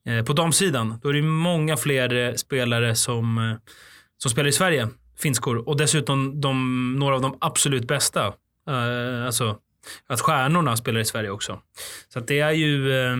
eh, 0.06 0.24
på 0.24 0.32
damsidan. 0.32 0.98
Då 1.02 1.08
är 1.08 1.12
det 1.12 1.22
många 1.22 1.76
fler 1.76 2.14
eh, 2.14 2.34
spelare 2.34 2.94
som, 2.94 3.38
eh, 3.38 3.72
som 4.18 4.30
spelar 4.30 4.48
i 4.48 4.52
Sverige, 4.52 4.88
finskor. 5.18 5.68
Och 5.68 5.76
dessutom 5.76 6.40
de, 6.40 6.94
några 6.98 7.14
av 7.14 7.20
de 7.20 7.38
absolut 7.40 7.88
bästa. 7.88 8.26
Eh, 8.68 9.26
alltså 9.26 9.58
att 10.06 10.20
stjärnorna 10.20 10.76
spelar 10.76 11.00
i 11.00 11.04
Sverige 11.04 11.30
också. 11.30 11.60
Så 12.08 12.18
att 12.18 12.26
det 12.26 12.40
är 12.40 12.52
ju... 12.52 12.92
Eh, 12.92 13.12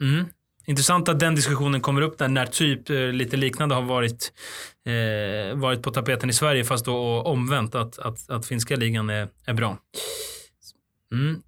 mm, 0.00 0.28
intressant 0.70 1.08
att 1.08 1.20
den 1.20 1.34
diskussionen 1.34 1.80
kommer 1.80 2.00
upp 2.00 2.18
där 2.18 2.28
när 2.28 2.46
typ 2.46 2.90
eh, 2.90 2.96
lite 2.96 3.36
liknande 3.36 3.74
har 3.74 3.82
varit, 3.82 4.32
eh, 4.86 5.58
varit 5.58 5.82
på 5.82 5.90
tapeten 5.90 6.30
i 6.30 6.32
Sverige 6.32 6.64
fast 6.64 6.84
då 6.84 7.22
omvänt 7.22 7.74
att, 7.74 7.98
att, 7.98 8.30
att 8.30 8.46
finska 8.46 8.76
ligan 8.76 9.10
är, 9.10 9.28
är 9.46 9.54
bra. 9.54 9.78
Mm. 11.12 11.42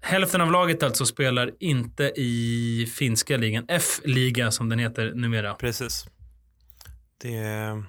hälften 0.00 0.40
av 0.40 0.52
laget 0.52 0.82
alltså 0.82 1.06
spelar 1.06 1.50
inte 1.60 2.04
i 2.04 2.92
finska 2.94 3.36
ligan. 3.36 3.64
F-liga 3.68 4.50
som 4.50 4.68
den 4.68 4.78
heter 4.78 5.12
numera. 5.14 5.54
Precis. 5.54 6.06
Det, 7.22 7.34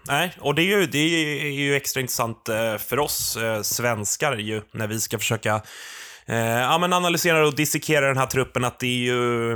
nej, 0.08 0.34
och 0.40 0.56
det 0.56 0.62
är, 0.62 0.80
ju, 0.80 0.86
det 0.86 0.98
är 0.98 1.52
ju 1.52 1.76
extra 1.76 2.02
intressant 2.02 2.50
eh, 2.50 2.78
för 2.78 3.00
oss 3.00 3.38
eh, 3.38 3.62
svenskar 3.62 4.38
ju, 4.38 4.62
när 4.72 4.88
vi 4.88 5.00
ska 5.00 5.20
försöka 5.20 5.62
Eh, 6.30 6.60
ja, 6.60 6.78
men 6.78 6.94
analyserar 6.94 7.42
och 7.42 7.56
dissekerar 7.56 8.08
den 8.08 8.18
här 8.18 8.26
truppen, 8.26 8.66
att 8.66 8.80
det 8.80 8.88
är 8.88 8.98
ju 8.98 9.52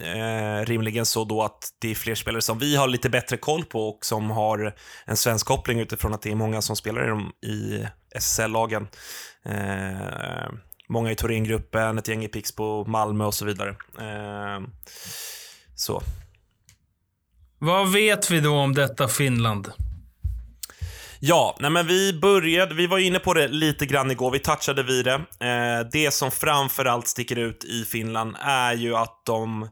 eh, 0.00 0.64
rimligen 0.66 1.06
så 1.06 1.24
då 1.24 1.42
att 1.42 1.68
det 1.78 1.90
är 1.90 1.94
fler 1.94 2.14
spelare 2.14 2.42
som 2.42 2.58
vi 2.58 2.76
har 2.76 2.88
lite 2.88 3.10
bättre 3.10 3.36
koll 3.36 3.64
på 3.64 3.88
och 3.88 4.06
som 4.06 4.30
har 4.30 4.74
en 5.04 5.16
svensk 5.16 5.46
koppling 5.46 5.80
utifrån 5.80 6.14
att 6.14 6.22
det 6.22 6.30
är 6.30 6.34
många 6.34 6.62
som 6.62 6.76
spelar 6.76 7.04
i, 7.04 7.08
dem, 7.08 7.32
i 7.46 7.86
SSL-lagen. 8.14 8.88
Eh, 9.44 10.50
många 10.88 11.10
i 11.10 11.14
Thorengruppen, 11.14 11.98
ett 11.98 12.08
gäng 12.08 12.24
i 12.24 12.28
Pixbo, 12.28 12.84
Malmö 12.84 13.24
och 13.24 13.34
så 13.34 13.44
vidare. 13.44 13.70
Eh, 13.98 14.66
så. 15.74 16.02
Vad 17.58 17.92
vet 17.92 18.30
vi 18.30 18.40
då 18.40 18.54
om 18.54 18.74
detta 18.74 19.08
Finland? 19.08 19.72
Ja, 21.20 21.56
nej 21.60 21.70
men 21.70 21.86
vi 21.86 22.12
började, 22.12 22.74
vi 22.74 22.86
var 22.86 22.98
inne 22.98 23.18
på 23.18 23.34
det 23.34 23.48
lite 23.48 23.86
grann 23.86 24.10
igår, 24.10 24.30
vi 24.30 24.38
touchade 24.38 24.82
vid 24.82 25.04
det. 25.04 25.14
Eh, 25.14 25.88
det 25.92 26.10
som 26.10 26.30
framförallt 26.30 27.06
sticker 27.06 27.36
ut 27.36 27.64
i 27.64 27.84
Finland 27.84 28.36
är 28.40 28.74
ju 28.74 28.96
att 28.96 29.22
de 29.26 29.68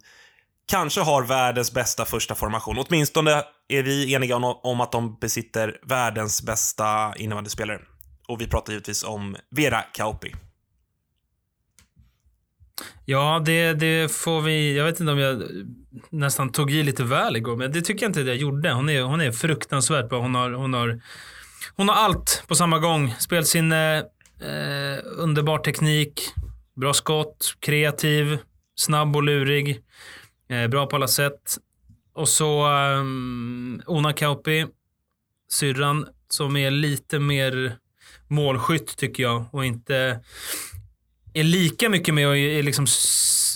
kanske 0.66 1.00
har 1.00 1.22
världens 1.22 1.72
bästa 1.72 2.04
första 2.04 2.34
formation. 2.34 2.78
Åtminstone 2.78 3.42
är 3.68 3.82
vi 3.82 4.14
eniga 4.14 4.36
om, 4.36 4.80
att 4.80 4.92
de 4.92 5.18
besitter 5.20 5.78
världens 5.82 6.42
bästa 6.42 7.14
innebandyspelare. 7.16 7.80
Och 8.28 8.40
vi 8.40 8.46
pratar 8.46 8.72
givetvis 8.72 9.04
om 9.04 9.36
Vera 9.50 9.82
Kauppi. 9.82 10.34
Ja, 13.04 13.42
det, 13.44 13.72
det 13.72 14.12
får 14.12 14.40
vi... 14.40 14.76
Jag 14.76 14.84
vet 14.84 15.00
inte 15.00 15.12
om 15.12 15.18
jag 15.18 15.42
nästan 16.10 16.52
tog 16.52 16.70
i 16.70 16.82
lite 16.82 17.04
väl 17.04 17.36
igår, 17.36 17.56
men 17.56 17.72
det 17.72 17.82
tycker 17.82 18.04
jag 18.04 18.10
inte 18.10 18.20
att 18.20 18.26
jag 18.26 18.36
gjorde. 18.36 18.72
Hon 18.72 18.88
är, 18.88 19.02
hon 19.02 19.20
är 19.20 19.32
fruktansvärt 19.32 20.08
bra. 20.08 20.20
Hon 20.20 20.34
har, 20.34 20.50
hon, 20.50 20.74
har, 20.74 21.00
hon 21.76 21.88
har 21.88 21.96
allt 21.96 22.44
på 22.46 22.54
samma 22.54 22.78
gång. 22.78 23.14
Spelsinne, 23.18 23.98
eh, 24.40 25.04
underbar 25.04 25.58
teknik, 25.58 26.20
bra 26.76 26.92
skott, 26.92 27.56
kreativ, 27.60 28.38
snabb 28.74 29.16
och 29.16 29.22
lurig. 29.22 29.80
Eh, 30.48 30.68
bra 30.68 30.86
på 30.86 30.96
alla 30.96 31.08
sätt. 31.08 31.58
Och 32.14 32.28
så 32.28 32.68
um, 32.68 33.82
Ona 33.86 34.12
Kauppi, 34.12 34.66
syrran, 35.50 36.06
som 36.28 36.56
är 36.56 36.70
lite 36.70 37.18
mer 37.18 37.76
målskytt 38.28 38.96
tycker 38.96 39.22
jag 39.22 39.44
och 39.50 39.64
inte 39.64 40.20
är 41.34 41.44
lika 41.44 41.88
mycket 41.88 42.14
med 42.14 42.28
och 42.28 42.36
är 42.36 42.62
liksom 42.62 42.86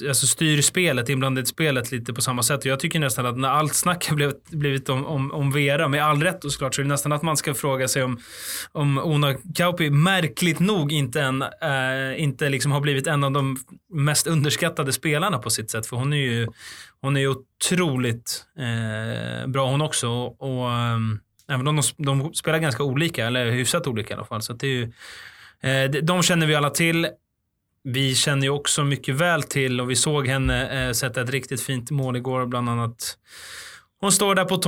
alltså 0.06 0.26
styr 0.26 0.62
spelet, 0.62 1.08
inblandad 1.08 1.44
i 1.44 1.46
spelet 1.46 1.92
lite 1.92 2.12
på 2.12 2.22
samma 2.22 2.42
sätt. 2.42 2.60
Och 2.60 2.66
jag 2.66 2.80
tycker 2.80 2.98
nästan 2.98 3.26
att 3.26 3.38
när 3.38 3.48
allt 3.48 3.74
snack 3.74 4.08
har 4.08 4.16
blivit, 4.16 4.50
blivit 4.50 4.88
om, 4.88 5.06
om, 5.06 5.32
om 5.32 5.52
Vera, 5.52 5.88
med 5.88 6.04
all 6.04 6.22
rätt 6.22 6.44
och 6.44 6.52
såklart, 6.52 6.74
så 6.74 6.80
är 6.80 6.84
det 6.84 6.88
nästan 6.88 7.12
att 7.12 7.22
man 7.22 7.36
ska 7.36 7.54
fråga 7.54 7.88
sig 7.88 8.02
om, 8.02 8.20
om 8.72 8.98
Ona 8.98 9.34
Kauppi 9.54 9.90
märkligt 9.90 10.60
nog 10.60 10.92
inte, 10.92 11.22
en, 11.22 11.42
äh, 11.42 12.22
inte 12.22 12.48
liksom 12.48 12.72
har 12.72 12.80
blivit 12.80 13.06
en 13.06 13.24
av 13.24 13.32
de 13.32 13.56
mest 13.92 14.26
underskattade 14.26 14.92
spelarna 14.92 15.38
på 15.38 15.50
sitt 15.50 15.70
sätt. 15.70 15.86
För 15.86 15.96
hon 15.96 16.12
är 16.12 16.16
ju, 16.16 16.46
hon 17.00 17.16
är 17.16 17.20
ju 17.20 17.28
otroligt 17.28 18.44
äh, 18.58 19.48
bra 19.48 19.70
hon 19.70 19.80
också. 19.80 20.08
Och, 20.08 20.42
och 20.42 20.70
ähm, 20.72 21.20
även 21.48 21.68
om 21.68 21.76
de, 21.76 22.04
de 22.04 22.34
spelar 22.34 22.58
ganska 22.58 22.82
olika, 22.82 23.26
eller 23.26 23.50
hyfsat 23.50 23.86
olika 23.86 24.14
i 24.14 24.16
alla 24.16 24.26
fall. 24.26 24.42
Så 24.42 24.52
det 24.52 24.66
är 24.66 24.70
ju, 24.70 24.92
de 26.00 26.22
känner 26.22 26.46
vi 26.46 26.54
alla 26.54 26.70
till. 26.70 27.08
Vi 27.84 28.14
känner 28.14 28.42
ju 28.42 28.50
också 28.50 28.84
mycket 28.84 29.14
väl 29.14 29.42
till 29.42 29.80
och 29.80 29.90
vi 29.90 29.96
såg 29.96 30.26
henne 30.26 30.86
eh, 30.86 30.92
sätta 30.92 31.20
ett 31.20 31.30
riktigt 31.30 31.60
fint 31.60 31.90
mål 31.90 32.16
igår 32.16 32.46
bland 32.46 32.68
annat. 32.68 33.16
Hon 34.00 34.12
står 34.12 34.34
där 34.34 34.44
på 34.44 34.58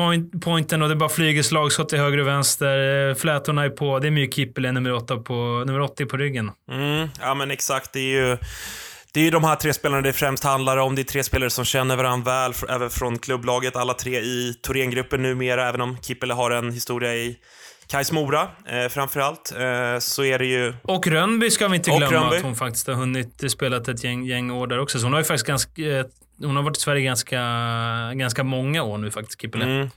pointen 0.40 0.83
och 0.83 0.88
det 0.88 0.97
bara 0.97 1.09
flyger 1.09 1.43
slagskott 1.43 1.88
till 1.88 1.99
höger 1.99 2.19
och 2.19 2.26
vänster. 2.26 3.09
Eh, 3.09 3.14
flätorna 3.14 3.64
är 3.64 3.71
på. 3.71 3.99
Det 3.99 4.07
är 4.07 4.11
My 4.11 4.31
Kippele, 4.31 4.73
nummer, 4.73 5.23
på, 5.23 5.64
nummer 5.67 5.81
80 5.81 6.07
på 6.07 6.17
ryggen. 6.17 6.50
Mm, 6.71 7.09
ja 7.21 7.35
men 7.35 7.50
exakt. 7.50 7.93
Det 7.93 8.00
är 8.00 8.29
ju... 8.29 8.37
Det 9.12 9.21
är 9.21 9.25
ju 9.25 9.31
de 9.31 9.45
här 9.45 9.57
tre 9.57 9.73
spelarna 9.73 10.02
det 10.02 10.12
främst 10.12 10.45
handlar 10.45 10.76
om. 10.76 10.95
Det 10.95 11.02
är 11.02 11.05
tre 11.05 11.25
spelare 11.25 11.50
som 11.50 11.64
känner 11.64 11.97
varandra 11.97 12.33
väl, 12.33 12.52
även 12.69 12.90
från 12.90 13.19
klubblaget. 13.19 13.76
Alla 13.76 13.95
tre 13.95 14.19
i 14.19 14.55
Thorengruppen 14.62 15.23
numera, 15.23 15.69
även 15.69 15.81
om 15.81 15.97
Kippele 16.02 16.35
har 16.35 16.50
en 16.50 16.73
historia 16.73 17.14
i 17.14 17.37
Kais 17.90 18.12
Mora 18.12 18.49
eh, 18.66 18.88
framförallt, 18.88 19.52
eh, 19.52 19.99
så 19.99 20.25
är 20.25 20.38
det 20.38 20.47
ju... 20.47 20.75
Och 20.82 21.06
Rönnby 21.06 21.50
ska 21.50 21.68
vi 21.68 21.76
inte 21.76 21.90
glömma 21.90 22.28
att 22.28 22.42
hon 22.42 22.56
faktiskt 22.56 22.87
har 22.87 22.94
hunnit 22.94 23.50
spela 23.50 23.76
ett 23.76 24.04
gäng, 24.04 24.25
gäng 24.25 24.50
år 24.50 24.66
där 24.66 24.78
också. 24.78 24.99
Så 24.99 25.06
hon 25.06 25.12
har 25.12 25.20
ju 25.20 25.25
faktiskt 25.25 25.47
ganska... 25.47 25.82
Eh, 25.82 26.04
hon 26.42 26.56
har 26.56 26.62
varit 26.62 26.76
i 26.76 26.80
Sverige 26.80 27.02
ganska, 27.02 27.40
ganska 28.14 28.44
många 28.44 28.82
år 28.82 28.99
nu 28.99 29.11
faktiskt, 29.11 29.40
Kippele. 29.40 29.64
Mm. 29.64 29.90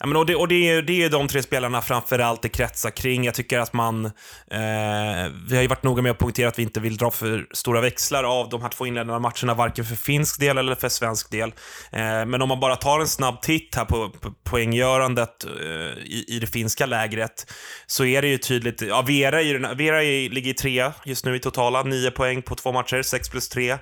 Ja, 0.00 0.06
men 0.06 0.16
och 0.16 0.26
det, 0.26 0.34
och 0.34 0.48
det, 0.48 0.68
är, 0.68 0.82
det 0.82 1.02
är 1.02 1.10
de 1.10 1.28
tre 1.28 1.42
spelarna 1.42 1.82
framförallt 1.82 2.42
det 2.42 2.48
kretsar 2.48 2.90
kring. 2.90 3.24
Jag 3.24 3.34
tycker 3.34 3.58
att 3.58 3.72
man... 3.72 4.04
Eh, 4.04 5.32
vi 5.48 5.54
har 5.54 5.62
ju 5.62 5.66
varit 5.66 5.82
noga 5.82 6.02
med 6.02 6.12
att 6.12 6.18
poängtera 6.18 6.48
att 6.48 6.58
vi 6.58 6.62
inte 6.62 6.80
vill 6.80 6.96
dra 6.96 7.10
för 7.10 7.46
stora 7.50 7.80
växlar 7.80 8.24
av 8.24 8.48
de 8.48 8.62
här 8.62 8.68
två 8.68 8.86
inledande 8.86 9.18
matcherna, 9.18 9.54
varken 9.54 9.84
för 9.84 9.96
finsk 9.96 10.40
del 10.40 10.58
eller 10.58 10.74
för 10.74 10.88
svensk 10.88 11.30
del. 11.30 11.48
Eh, 11.92 12.00
men 12.26 12.42
om 12.42 12.48
man 12.48 12.60
bara 12.60 12.76
tar 12.76 13.00
en 13.00 13.08
snabb 13.08 13.42
titt 13.42 13.74
här 13.74 13.84
på, 13.84 14.10
på 14.10 14.32
poänggörandet 14.44 15.44
eh, 15.44 16.02
i, 16.04 16.24
i 16.28 16.38
det 16.40 16.46
finska 16.46 16.86
lägret, 16.86 17.52
så 17.86 18.04
är 18.04 18.22
det 18.22 18.28
ju 18.28 18.38
tydligt. 18.38 18.82
Ja, 18.82 19.02
Vera, 19.02 19.42
är, 19.42 19.74
Vera 19.74 20.02
är, 20.02 20.30
ligger 20.30 20.50
i 20.50 20.54
trea 20.54 20.92
just 21.04 21.24
nu 21.24 21.36
i 21.36 21.40
totala, 21.40 21.82
nio 21.82 22.10
poäng 22.10 22.42
på 22.42 22.54
två 22.54 22.72
matcher, 22.72 23.02
sex 23.02 23.28
plus 23.28 23.48
tre. 23.48 23.76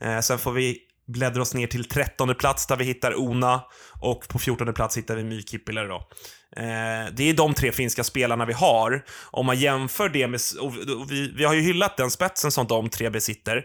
Eh, 0.00 0.20
sen 0.20 0.38
får 0.38 0.52
vi 0.52 0.85
bläddrar 1.06 1.40
oss 1.40 1.54
ner 1.54 1.66
till 1.66 1.84
trettonde 1.84 2.34
plats 2.34 2.66
där 2.66 2.76
vi 2.76 2.84
hittar 2.84 3.20
Ona 3.20 3.62
och 4.00 4.28
på 4.28 4.38
fjortonde 4.38 4.72
plats 4.72 4.96
hittar 4.96 5.16
vi 5.16 5.24
My 5.24 5.42
Kippilä 5.42 5.84
då. 5.84 6.08
Eh, 6.56 7.12
det 7.12 7.30
är 7.30 7.34
de 7.34 7.54
tre 7.54 7.72
finska 7.72 8.04
spelarna 8.04 8.44
vi 8.44 8.52
har. 8.52 9.04
Om 9.30 9.46
man 9.46 9.58
jämför 9.58 10.08
det 10.08 10.28
med... 10.28 10.40
Vi, 11.08 11.32
vi, 11.36 11.44
har 11.44 11.54
ju 11.54 11.60
hyllat 11.60 11.96
den 11.96 12.10
spetsen 12.10 12.50
som 12.50 12.66
de 12.66 12.88
tre 12.88 13.10
besitter. 13.10 13.56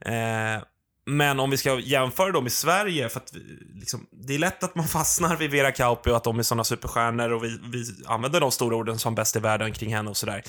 Eh, 0.00 0.62
men 1.06 1.40
om 1.40 1.50
vi 1.50 1.56
ska 1.56 1.80
jämföra 1.80 2.32
dem 2.32 2.46
i 2.46 2.50
Sverige, 2.50 3.08
för 3.08 3.20
att 3.20 3.32
vi, 3.34 3.40
liksom, 3.80 4.06
det 4.26 4.34
är 4.34 4.38
lätt 4.38 4.64
att 4.64 4.74
man 4.74 4.88
fastnar 4.88 5.36
vid 5.36 5.50
Vera 5.50 5.72
Kauppi 5.72 6.10
och 6.10 6.16
att 6.16 6.24
de 6.24 6.38
är 6.38 6.42
sådana 6.42 6.64
superstjärnor 6.64 7.32
och 7.32 7.44
vi, 7.44 7.58
vi 7.72 7.84
använder 8.06 8.40
de 8.40 8.50
stora 8.50 8.76
orden 8.76 8.98
som 8.98 9.14
bäst 9.14 9.36
i 9.36 9.38
världen 9.38 9.72
kring 9.72 9.94
henne 9.94 10.10
och 10.10 10.16
sådär. 10.16 10.42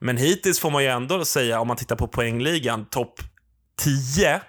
Men 0.00 0.16
hittills 0.16 0.60
får 0.60 0.70
man 0.70 0.82
ju 0.82 0.88
ändå 0.88 1.24
säga, 1.24 1.60
om 1.60 1.68
man 1.68 1.76
tittar 1.76 1.96
på 1.96 2.08
poängligan, 2.08 2.84
topp 2.84 3.20
10 3.78 4.40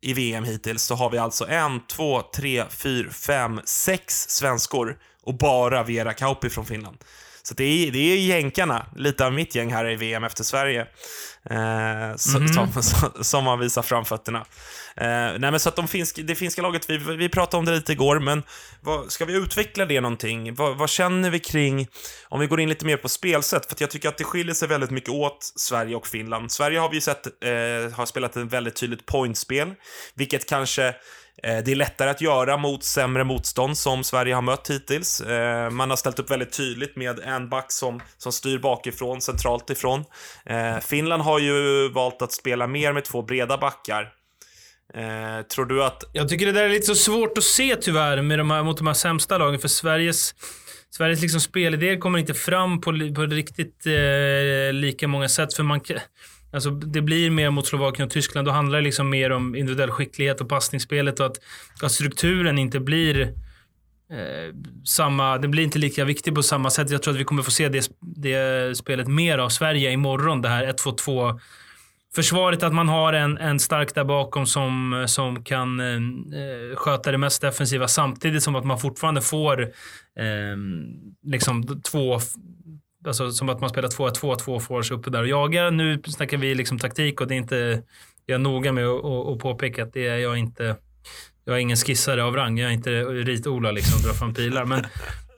i 0.00 0.12
VM 0.12 0.44
hittills 0.44 0.82
så 0.82 0.94
har 0.94 1.10
vi 1.10 1.18
alltså 1.18 1.48
en, 1.48 1.80
två, 1.86 2.22
tre, 2.22 2.64
fyra, 2.70 3.10
fem, 3.10 3.60
sex 3.64 4.28
svenskor 4.28 4.98
och 5.22 5.34
bara 5.34 5.82
Vera 5.82 6.12
Kauppi 6.12 6.50
från 6.50 6.66
Finland. 6.66 6.98
Så 7.48 7.54
det 7.54 7.64
är, 7.64 7.92
det 7.92 7.98
är 7.98 8.16
jänkarna, 8.16 8.86
lite 8.96 9.26
av 9.26 9.32
mitt 9.32 9.54
gäng 9.54 9.72
här 9.72 9.90
i 9.90 9.96
VM 9.96 10.24
efter 10.24 10.44
Sverige, 10.44 10.80
eh, 11.50 12.16
som, 12.16 12.42
mm 12.42 12.72
som, 12.82 13.24
som 13.24 13.46
har 13.46 13.56
visat 13.56 13.86
framfötterna. 13.86 14.38
Eh, 14.96 15.06
nej, 15.38 15.50
men 15.50 15.60
så 15.60 15.68
att 15.68 15.76
de 15.76 15.88
finsk, 15.88 16.18
det 16.24 16.34
finska 16.34 16.62
laget, 16.62 16.90
vi, 16.90 16.98
vi 16.98 17.28
pratade 17.28 17.58
om 17.58 17.64
det 17.64 17.72
lite 17.74 17.92
igår, 17.92 18.20
men 18.20 18.42
vad, 18.80 19.12
ska 19.12 19.24
vi 19.24 19.36
utveckla 19.36 19.84
det 19.84 20.00
någonting? 20.00 20.54
Vad, 20.54 20.76
vad, 20.76 20.90
känner 20.90 21.30
vi 21.30 21.38
kring, 21.38 21.88
om 22.28 22.40
vi 22.40 22.46
går 22.46 22.60
in 22.60 22.68
lite 22.68 22.86
mer 22.86 22.96
på 22.96 23.08
spelsätt, 23.08 23.66
för 23.66 23.76
jag 23.78 23.90
tycker 23.90 24.08
att 24.08 24.18
det 24.18 24.24
skiljer 24.24 24.54
sig 24.54 24.68
väldigt 24.68 24.90
mycket 24.90 25.10
åt 25.10 25.52
Sverige 25.56 25.96
och 25.96 26.06
Finland. 26.06 26.52
Sverige 26.52 26.78
har 26.78 26.88
vi 26.88 26.94
ju 26.94 27.00
sett, 27.00 27.26
eh, 27.26 27.96
har 27.96 28.06
spelat 28.06 28.36
ett 28.36 28.52
väldigt 28.52 28.76
tydligt 28.76 29.06
pointspel, 29.06 29.74
vilket 30.14 30.48
kanske 30.48 30.94
Eh, 31.42 31.58
det 31.64 31.72
är 31.72 31.76
lättare 31.76 32.10
att 32.10 32.20
göra 32.20 32.56
mot 32.56 32.84
sämre 32.84 33.24
motstånd 33.24 33.78
som 33.78 34.04
Sverige 34.04 34.34
har 34.34 34.42
mött 34.42 34.70
hittills. 34.70 35.20
Eh, 35.20 35.70
man 35.70 35.90
har 35.90 35.96
ställt 35.96 36.18
upp 36.18 36.30
väldigt 36.30 36.52
tydligt 36.52 36.96
med 36.96 37.18
en 37.18 37.48
back 37.48 37.72
som, 37.72 38.00
som 38.18 38.32
styr 38.32 38.58
bakifrån, 38.58 39.20
centralt 39.20 39.70
ifrån. 39.70 40.04
Eh, 40.46 40.78
Finland 40.78 41.22
har 41.22 41.38
ju 41.38 41.88
valt 41.88 42.22
att 42.22 42.32
spela 42.32 42.66
mer 42.66 42.92
med 42.92 43.04
två 43.04 43.22
breda 43.22 43.58
backar. 43.58 44.12
Tror 45.54 45.66
du 45.66 45.84
att... 45.84 46.04
Jag 46.12 46.28
tycker 46.28 46.46
det 46.46 46.52
där 46.52 46.62
är 46.64 46.68
lite 46.68 46.86
så 46.86 46.94
svårt 46.94 47.38
att 47.38 47.44
se 47.44 47.76
tyvärr 47.76 48.22
med 48.22 48.38
de 48.38 48.50
här, 48.50 48.62
mot 48.62 48.76
de 48.76 48.86
här 48.86 48.94
sämsta 48.94 49.38
lagen, 49.38 49.60
för 49.60 49.68
Sveriges 49.68 50.34
Sveriges 50.90 51.20
liksom 51.20 51.40
spelidéer 51.40 51.96
kommer 51.96 52.18
inte 52.18 52.34
fram 52.34 52.80
på, 52.80 52.90
på 53.14 53.22
riktigt 53.22 53.86
eh, 53.86 54.72
lika 54.72 55.08
många 55.08 55.28
sätt. 55.28 55.54
För 55.54 55.62
man, 55.62 55.80
Alltså, 56.50 56.70
det 56.70 57.00
blir 57.00 57.30
mer 57.30 57.50
mot 57.50 57.66
Slovakien 57.66 58.06
och 58.06 58.12
Tyskland. 58.12 58.46
Då 58.46 58.52
handlar 58.52 58.78
det 58.78 58.84
liksom 58.84 59.10
mer 59.10 59.32
om 59.32 59.54
individuell 59.54 59.90
skicklighet 59.90 60.40
och 60.40 60.48
passningsspelet 60.48 61.20
och 61.20 61.26
att, 61.26 61.40
att 61.82 61.92
strukturen 61.92 62.58
inte 62.58 62.80
blir 62.80 63.20
eh, 64.10 64.54
samma... 64.84 65.38
Den 65.38 65.50
blir 65.50 65.64
inte 65.64 65.78
lika 65.78 66.04
viktig 66.04 66.34
på 66.34 66.42
samma 66.42 66.70
sätt. 66.70 66.90
Jag 66.90 67.02
tror 67.02 67.14
att 67.14 67.20
vi 67.20 67.24
kommer 67.24 67.42
få 67.42 67.50
se 67.50 67.68
det, 67.68 67.90
det 68.00 68.76
spelet 68.78 69.08
mer 69.08 69.38
av 69.38 69.48
Sverige 69.48 69.90
imorgon. 69.90 70.42
Det 70.42 70.48
här 70.48 70.66
1-2-2 70.66 71.40
försvaret, 72.14 72.62
att 72.62 72.74
man 72.74 72.88
har 72.88 73.12
en, 73.12 73.38
en 73.38 73.60
stark 73.60 73.94
där 73.94 74.04
bakom 74.04 74.46
som, 74.46 75.04
som 75.08 75.44
kan 75.44 75.80
eh, 75.80 76.76
sköta 76.76 77.12
det 77.12 77.18
mest 77.18 77.42
defensiva 77.42 77.88
samtidigt 77.88 78.42
som 78.42 78.56
att 78.56 78.64
man 78.64 78.78
fortfarande 78.78 79.20
får 79.20 79.62
eh, 79.62 80.56
liksom 81.22 81.82
två 81.82 82.20
Alltså 83.08 83.30
som 83.30 83.48
att 83.48 83.60
man 83.60 83.70
spelar 83.70 83.88
2-2, 83.88 84.36
två 84.36 84.60
forwards 84.60 84.90
uppe 84.90 85.10
där 85.10 85.20
och 85.20 85.28
jagar. 85.28 85.70
Nu 85.70 86.02
snackar 86.06 86.36
vi 86.36 86.54
liksom 86.54 86.78
taktik 86.78 87.20
och 87.20 87.26
det 87.26 87.34
är 87.34 87.38
inte 87.38 87.82
jag 88.28 88.34
är 88.34 88.38
noga 88.38 88.72
med 88.72 88.86
att, 88.86 89.38
påpeka 89.38 89.82
att 89.82 89.92
det 89.92 90.06
är 90.06 90.18
jag 90.18 90.38
inte. 90.38 90.76
Jag 91.44 91.56
är 91.56 91.60
ingen 91.60 91.76
skissare 91.76 92.24
av 92.24 92.36
rang. 92.36 92.58
Jag 92.58 92.70
är 92.70 92.74
inte 92.74 92.90
rit-Ola 93.04 93.70
liksom, 93.70 94.02
drar 94.02 94.12
fram 94.12 94.34
pilar. 94.34 94.64
Men, 94.64 94.86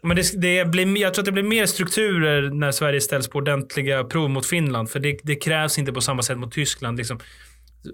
men 0.03 0.17
det, 0.17 0.41
det 0.41 0.65
blir, 0.65 0.99
jag 0.99 1.15
tror 1.15 1.23
att 1.23 1.27
det 1.27 1.33
blir 1.33 1.43
mer 1.43 1.67
strukturer 1.67 2.51
när 2.51 2.73
Sverige 2.73 3.01
ställs 3.01 3.29
på 3.29 3.39
ordentliga 3.39 4.05
prov 4.05 4.31
mot 4.31 4.47
Finland. 4.47 4.91
För 4.91 5.01
det, 5.01 5.19
det 5.23 5.37
krävs 5.37 5.79
inte 5.79 5.93
på 5.93 6.01
samma 6.01 6.23
sätt 6.23 6.39
mot 6.39 6.53
Tyskland. 6.53 6.99
Liksom. 6.99 7.21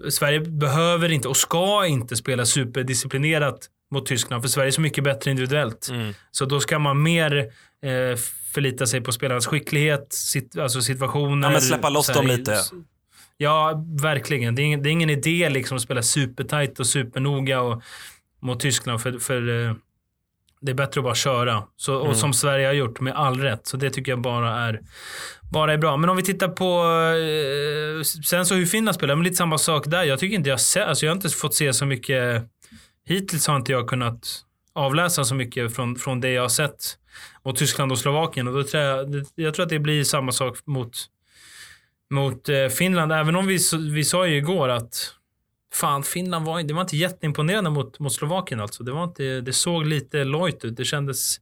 Sverige 0.09 0.39
behöver 0.39 1.11
inte 1.11 1.27
och 1.27 1.37
ska 1.37 1.85
inte 1.85 2.15
spela 2.15 2.45
superdisciplinerat 2.45 3.69
mot 3.91 4.05
Tyskland. 4.05 4.43
För 4.43 4.49
Sverige 4.49 4.69
är 4.69 4.71
så 4.71 4.81
mycket 4.81 5.03
bättre 5.03 5.31
individuellt. 5.31 5.89
Mm. 5.89 6.13
Så 6.31 6.45
då 6.45 6.59
ska 6.59 6.79
man 6.79 7.03
mer 7.03 7.37
eh, 7.83 8.17
förlita 8.53 8.85
sig 8.85 9.01
på 9.01 9.11
spelarnas 9.11 9.47
skicklighet, 9.47 10.13
sit, 10.13 10.57
alltså 10.57 10.81
situationer. 10.81 11.47
Ja, 11.47 11.51
men 11.51 11.61
släppa 11.61 11.89
loss 11.89 12.07
dem 12.07 12.27
lite. 12.27 12.57
Ja, 13.37 13.83
verkligen. 14.01 14.55
Det 14.55 14.61
är, 14.61 14.63
ingen, 14.63 14.83
det 14.83 14.89
är 14.89 14.91
ingen 14.91 15.09
idé 15.09 15.49
liksom 15.49 15.77
att 15.77 15.83
spela 15.83 16.01
supertight 16.01 16.79
och 16.79 16.87
supernoga 16.87 17.61
och, 17.61 17.81
mot 18.41 18.59
Tyskland. 18.59 19.01
För, 19.01 19.19
för 19.19 19.65
eh, 19.65 19.73
det 20.61 20.71
är 20.71 20.75
bättre 20.75 20.99
att 20.99 21.03
bara 21.03 21.15
köra. 21.15 21.63
Så, 21.77 21.95
och 21.95 22.05
mm. 22.05 22.15
som 22.15 22.33
Sverige 22.33 22.67
har 22.67 22.73
gjort 22.73 22.99
med 22.99 23.13
all 23.15 23.39
rätt. 23.39 23.67
Så 23.67 23.77
det 23.77 23.89
tycker 23.89 24.11
jag 24.11 24.21
bara 24.21 24.59
är, 24.59 24.81
bara 25.51 25.73
är 25.73 25.77
bra. 25.77 25.97
Men 25.97 26.09
om 26.09 26.17
vi 26.17 26.23
tittar 26.23 26.47
på 26.47 26.83
eh, 27.17 28.03
sen 28.03 28.45
så 28.45 28.55
hur 28.55 28.65
Finland 28.65 28.95
spelar, 28.95 29.15
men 29.15 29.23
lite 29.23 29.35
samma 29.35 29.57
sak 29.57 29.83
där. 29.87 30.03
Jag 30.03 30.19
tycker 30.19 30.35
inte 30.35 30.49
jag 30.49 30.59
ser, 30.59 30.81
alltså 30.81 31.05
jag 31.05 31.11
har 31.11 31.15
inte 31.15 31.29
fått 31.29 31.53
se 31.55 31.73
så 31.73 31.85
mycket. 31.85 32.43
Hittills 33.07 33.47
har 33.47 33.55
inte 33.55 33.71
jag 33.71 33.87
kunnat 33.87 34.43
avläsa 34.73 35.23
så 35.23 35.35
mycket 35.35 35.75
från, 35.75 35.95
från 35.95 36.21
det 36.21 36.31
jag 36.31 36.41
har 36.41 36.49
sett 36.49 36.97
mot 37.45 37.55
Tyskland 37.55 37.91
och 37.91 37.99
Slovakien. 37.99 38.47
Och 38.47 38.53
då 38.53 38.63
tror 38.63 38.83
jag, 38.83 39.25
jag 39.35 39.53
tror 39.53 39.63
att 39.63 39.69
det 39.69 39.79
blir 39.79 40.03
samma 40.03 40.31
sak 40.31 40.57
mot, 40.65 40.97
mot 42.09 42.49
eh, 42.49 42.67
Finland. 42.67 43.11
Även 43.11 43.35
om 43.35 43.47
vi, 43.47 43.59
vi 43.91 44.03
sa 44.03 44.27
ju 44.27 44.37
igår 44.37 44.69
att 44.69 45.13
fan, 45.73 46.03
Finland 46.03 46.45
var, 46.45 46.63
det 46.63 46.73
var 46.73 46.81
inte 46.81 46.97
jätteimponerande 46.97 47.69
mot, 47.69 47.99
mot 47.99 48.13
Slovakien 48.13 48.59
alltså. 48.59 48.83
Det, 48.83 48.91
var 48.91 49.03
inte, 49.03 49.41
det 49.41 49.53
såg 49.53 49.85
lite 49.85 50.23
lojt 50.23 50.65
ut. 50.65 50.77
Det 50.77 50.85
kändes 50.85 51.37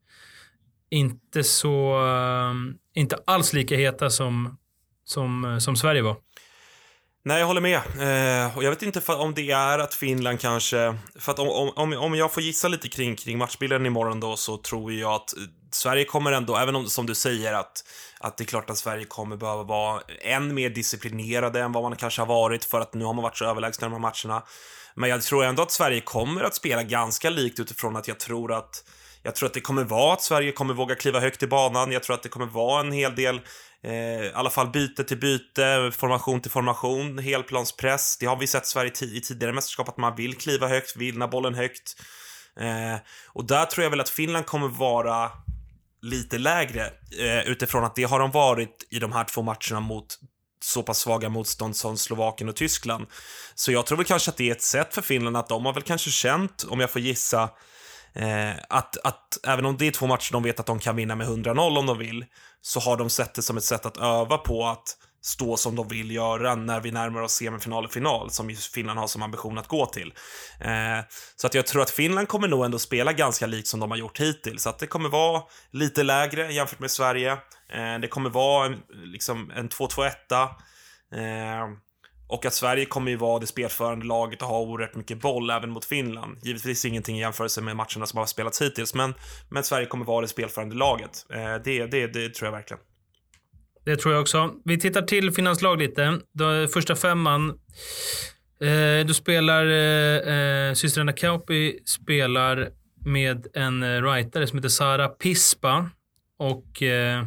inte 0.89 1.43
så, 1.43 2.05
eh, 2.07 2.53
inte 3.01 3.17
alls 3.25 3.53
lika 3.53 3.75
heta 3.75 4.09
som, 4.09 4.57
som, 5.05 5.45
eh, 5.45 5.57
som 5.57 5.75
Sverige 5.75 6.01
var. 6.01 6.17
Nej, 7.27 7.39
jag 7.39 7.47
håller 7.47 7.61
med. 7.61 7.75
Eh, 7.77 8.57
och 8.57 8.63
jag 8.63 8.69
vet 8.69 8.81
inte 8.81 9.13
om 9.13 9.33
det 9.33 9.51
är 9.51 9.79
att 9.79 9.93
Finland 9.93 10.39
kanske... 10.39 10.97
För 11.19 11.31
att 11.31 11.39
om, 11.39 11.71
om, 11.75 11.93
om 11.93 12.15
jag 12.15 12.33
får 12.33 12.43
gissa 12.43 12.67
lite 12.67 12.89
kring, 12.89 13.15
kring 13.15 13.37
matchbilden 13.37 13.85
imorgon 13.85 14.19
då 14.19 14.37
så 14.37 14.57
tror 14.57 14.93
jag 14.93 15.11
att 15.11 15.37
eh, 15.37 15.43
Sverige 15.71 16.05
kommer 16.05 16.31
ändå, 16.31 16.57
även 16.57 16.75
om 16.75 16.85
som 16.85 17.05
du 17.05 17.15
säger 17.15 17.53
att, 17.53 17.83
att 18.19 18.37
det 18.37 18.43
är 18.43 18.45
klart 18.45 18.69
att 18.69 18.77
Sverige 18.77 19.05
kommer 19.05 19.37
behöva 19.37 19.63
vara 19.63 20.01
än 20.21 20.53
mer 20.53 20.69
disciplinerade 20.69 21.61
än 21.61 21.71
vad 21.71 21.83
man 21.83 21.95
kanske 21.95 22.21
har 22.21 22.27
varit 22.27 22.65
för 22.65 22.79
att 22.79 22.93
nu 22.93 23.05
har 23.05 23.13
man 23.13 23.23
varit 23.23 23.37
så 23.37 23.45
överlägsna 23.45 23.87
i 23.87 23.89
de 23.89 23.93
här 23.93 23.99
matcherna. 23.99 24.43
Men 24.95 25.09
jag 25.09 25.21
tror 25.21 25.43
ändå 25.43 25.63
att 25.63 25.71
Sverige 25.71 26.01
kommer 26.01 26.43
att 26.43 26.55
spela 26.55 26.83
ganska 26.83 27.29
likt 27.29 27.59
utifrån 27.59 27.95
att 27.95 28.07
jag 28.07 28.19
tror 28.19 28.53
att 28.53 28.83
jag 29.25 29.35
tror 29.35 29.47
att 29.47 29.53
det 29.53 29.61
kommer 29.61 29.83
vara 29.83 30.13
att 30.13 30.21
Sverige 30.21 30.51
kommer 30.51 30.73
våga 30.73 30.95
kliva 30.95 31.19
högt 31.19 31.43
i 31.43 31.47
banan. 31.47 31.91
Jag 31.91 32.03
tror 32.03 32.13
att 32.13 32.23
det 32.23 32.29
kommer 32.29 32.45
vara 32.45 32.79
en 32.79 32.91
hel 32.91 33.15
del, 33.15 33.41
eh, 33.85 34.25
i 34.25 34.31
alla 34.33 34.49
fall 34.49 34.69
byte 34.69 35.03
till 35.03 35.19
byte, 35.19 35.91
formation 35.93 36.41
till 36.41 36.51
formation, 36.51 37.17
helplanspress. 37.17 38.17
Det 38.17 38.25
har 38.25 38.37
vi 38.37 38.47
sett 38.47 38.65
Sverige 38.65 38.91
i 39.01 39.21
tidigare 39.21 39.53
mästerskap 39.53 39.89
att 39.89 39.97
man 39.97 40.15
vill 40.15 40.35
kliva 40.37 40.67
högt, 40.67 40.95
vinna 40.95 41.27
bollen 41.27 41.55
högt. 41.55 42.01
Eh, 42.59 42.99
och 43.27 43.45
där 43.45 43.65
tror 43.65 43.83
jag 43.83 43.91
väl 43.91 44.01
att 44.01 44.09
Finland 44.09 44.45
kommer 44.45 44.67
vara 44.67 45.31
lite 46.01 46.37
lägre 46.37 46.85
eh, 47.19 47.47
utifrån 47.47 47.83
att 47.83 47.95
det 47.95 48.03
har 48.03 48.19
de 48.19 48.31
varit 48.31 48.87
i 48.89 48.99
de 48.99 49.11
här 49.11 49.23
två 49.23 49.41
matcherna 49.41 49.79
mot 49.79 50.19
så 50.63 50.83
pass 50.83 50.99
svaga 50.99 51.29
motstånd 51.29 51.75
som 51.75 51.97
Slovakien 51.97 52.49
och 52.49 52.55
Tyskland. 52.55 53.07
Så 53.55 53.71
jag 53.71 53.85
tror 53.85 53.97
väl 53.97 54.05
kanske 54.05 54.31
att 54.31 54.37
det 54.37 54.49
är 54.49 54.51
ett 54.51 54.61
sätt 54.61 54.93
för 54.93 55.01
Finland 55.01 55.37
att 55.37 55.49
de 55.49 55.65
har 55.65 55.73
väl 55.73 55.83
kanske 55.83 56.11
känt, 56.11 56.65
om 56.69 56.79
jag 56.79 56.91
får 56.91 57.01
gissa, 57.01 57.49
eh, 58.15 58.51
att, 58.69 58.97
att 59.03 59.39
även 59.47 59.65
om 59.65 59.77
det 59.77 59.87
är 59.87 59.91
två 59.91 60.07
matcher 60.07 60.33
de 60.33 60.43
vet 60.43 60.59
att 60.59 60.65
de 60.65 60.79
kan 60.79 60.95
vinna 60.95 61.15
med 61.15 61.27
100-0 61.27 61.77
om 61.77 61.85
de 61.85 61.97
vill, 61.97 62.25
så 62.61 62.79
har 62.79 62.97
de 62.97 63.09
sett 63.09 63.33
det 63.33 63.41
som 63.41 63.57
ett 63.57 63.63
sätt 63.63 63.85
att 63.85 63.97
öva 63.97 64.37
på 64.37 64.65
att 64.67 64.97
stå 65.25 65.57
som 65.57 65.75
de 65.75 65.87
vill 65.87 66.11
göra 66.11 66.55
när 66.55 66.79
vi 66.79 66.91
närmar 66.91 67.21
oss 67.21 67.33
semifinal 67.33 67.85
och 67.85 67.91
final, 67.91 68.31
som 68.31 68.49
ju 68.49 68.55
Finland 68.55 68.99
har 68.99 69.07
som 69.07 69.21
ambition 69.21 69.57
att 69.57 69.67
gå 69.67 69.85
till. 69.85 70.13
Eh, 70.61 71.05
så 71.35 71.47
att 71.47 71.53
jag 71.53 71.67
tror 71.67 71.81
att 71.81 71.89
Finland 71.89 72.27
kommer 72.27 72.47
nog 72.47 72.65
ändå 72.65 72.79
spela 72.79 73.13
ganska 73.13 73.45
likt 73.45 73.67
som 73.67 73.79
de 73.79 73.91
har 73.91 73.97
gjort 73.97 74.19
hittills, 74.19 74.63
så 74.63 74.69
att 74.69 74.79
det 74.79 74.87
kommer 74.87 75.09
vara 75.09 75.43
lite 75.71 76.03
lägre 76.03 76.53
jämfört 76.53 76.79
med 76.79 76.91
Sverige. 76.91 77.31
Eh, 77.73 77.99
det 78.01 78.07
kommer 78.07 78.29
vara 78.29 78.65
en, 78.65 78.81
liksom 79.03 79.51
en 79.55 79.69
2-2-1. 79.69 80.11
Och 82.27 82.45
att 82.45 82.53
Sverige 82.53 82.85
kommer 82.85 83.11
ju 83.11 83.17
vara 83.17 83.39
det 83.39 83.47
spelförande 83.47 84.05
laget 84.05 84.41
och 84.41 84.47
ha 84.47 84.59
oerhört 84.59 84.95
mycket 84.95 85.21
boll 85.21 85.49
även 85.49 85.69
mot 85.69 85.85
Finland. 85.85 86.37
Givetvis 86.43 86.85
ingenting 86.85 87.17
i 87.17 87.19
jämförelse 87.19 87.61
med 87.61 87.75
matcherna 87.75 88.05
som 88.05 88.19
har 88.19 88.25
spelats 88.25 88.61
hittills, 88.61 88.93
men, 88.93 89.13
men 89.49 89.63
Sverige 89.63 89.85
kommer 89.85 90.05
vara 90.05 90.21
det 90.21 90.27
spelförande 90.27 90.75
laget. 90.75 91.25
Eh, 91.29 91.37
det, 91.63 91.85
det, 91.85 92.07
det 92.07 92.33
tror 92.33 92.47
jag 92.47 92.51
verkligen. 92.51 92.83
Det 93.85 93.95
tror 93.95 94.13
jag 94.13 94.21
också. 94.21 94.53
Vi 94.65 94.79
tittar 94.79 95.01
till 95.01 95.31
Finlands 95.31 95.61
lag 95.61 95.79
lite. 95.79 96.19
Då, 96.33 96.67
första 96.67 96.95
femman. 96.95 97.49
Eh, 98.61 99.05
då 99.07 99.13
spelar 99.13 99.65
eh, 99.65 100.69
eh 100.69 100.73
systrarna 100.73 101.13
Kauppi 101.13 101.79
spelar 101.85 102.69
med 103.05 103.47
en 103.53 103.83
eh, 103.83 104.01
writare 104.01 104.47
som 104.47 104.57
heter 104.57 104.69
Sara 104.69 105.07
Pispa. 105.07 105.89
Och 106.37 106.83
eh, 106.83 107.19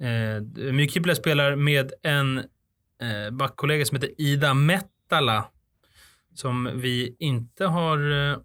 eh, 0.00 0.42
Mykipla 0.72 1.14
spelar 1.14 1.56
med 1.56 1.92
en 2.02 2.42
eh, 3.02 3.30
backkollega 3.30 3.84
som 3.84 3.96
heter 3.96 4.10
Ida 4.18 4.54
Mettala. 4.54 5.44
Som 6.34 6.70
vi 6.74 7.16
inte 7.18 7.66
har 7.66 8.30
eh, 8.32 8.38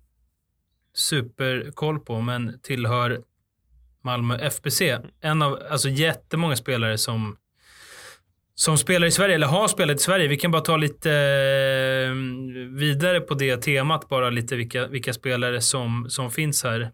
superkoll 0.93 1.99
på, 1.99 2.21
men 2.21 2.59
tillhör 2.59 3.21
Malmö 4.03 4.37
FBC. 4.37 4.81
En 5.21 5.41
av 5.41 5.59
alltså, 5.69 5.89
jättemånga 5.89 6.55
spelare 6.55 6.97
som, 6.97 7.37
som 8.55 8.77
spelar 8.77 9.07
i 9.07 9.11
Sverige, 9.11 9.35
eller 9.35 9.47
har 9.47 9.67
spelat 9.67 9.95
i 9.95 9.99
Sverige. 9.99 10.27
Vi 10.27 10.37
kan 10.37 10.51
bara 10.51 10.61
ta 10.61 10.77
lite 10.77 11.11
eh, 11.11 12.13
vidare 12.69 13.19
på 13.19 13.33
det 13.33 13.57
temat, 13.57 14.09
bara 14.09 14.29
lite 14.29 14.55
vilka, 14.55 14.87
vilka 14.87 15.13
spelare 15.13 15.61
som, 15.61 16.05
som 16.09 16.31
finns 16.31 16.63
här 16.63 16.91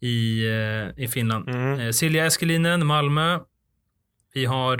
i, 0.00 0.46
eh, 0.46 1.04
i 1.04 1.08
Finland. 1.08 1.48
Mm. 1.48 1.80
Eh, 1.80 1.90
Silja 1.90 2.26
Eskelinen, 2.26 2.86
Malmö. 2.86 3.38
Vi 4.34 4.44
har 4.44 4.78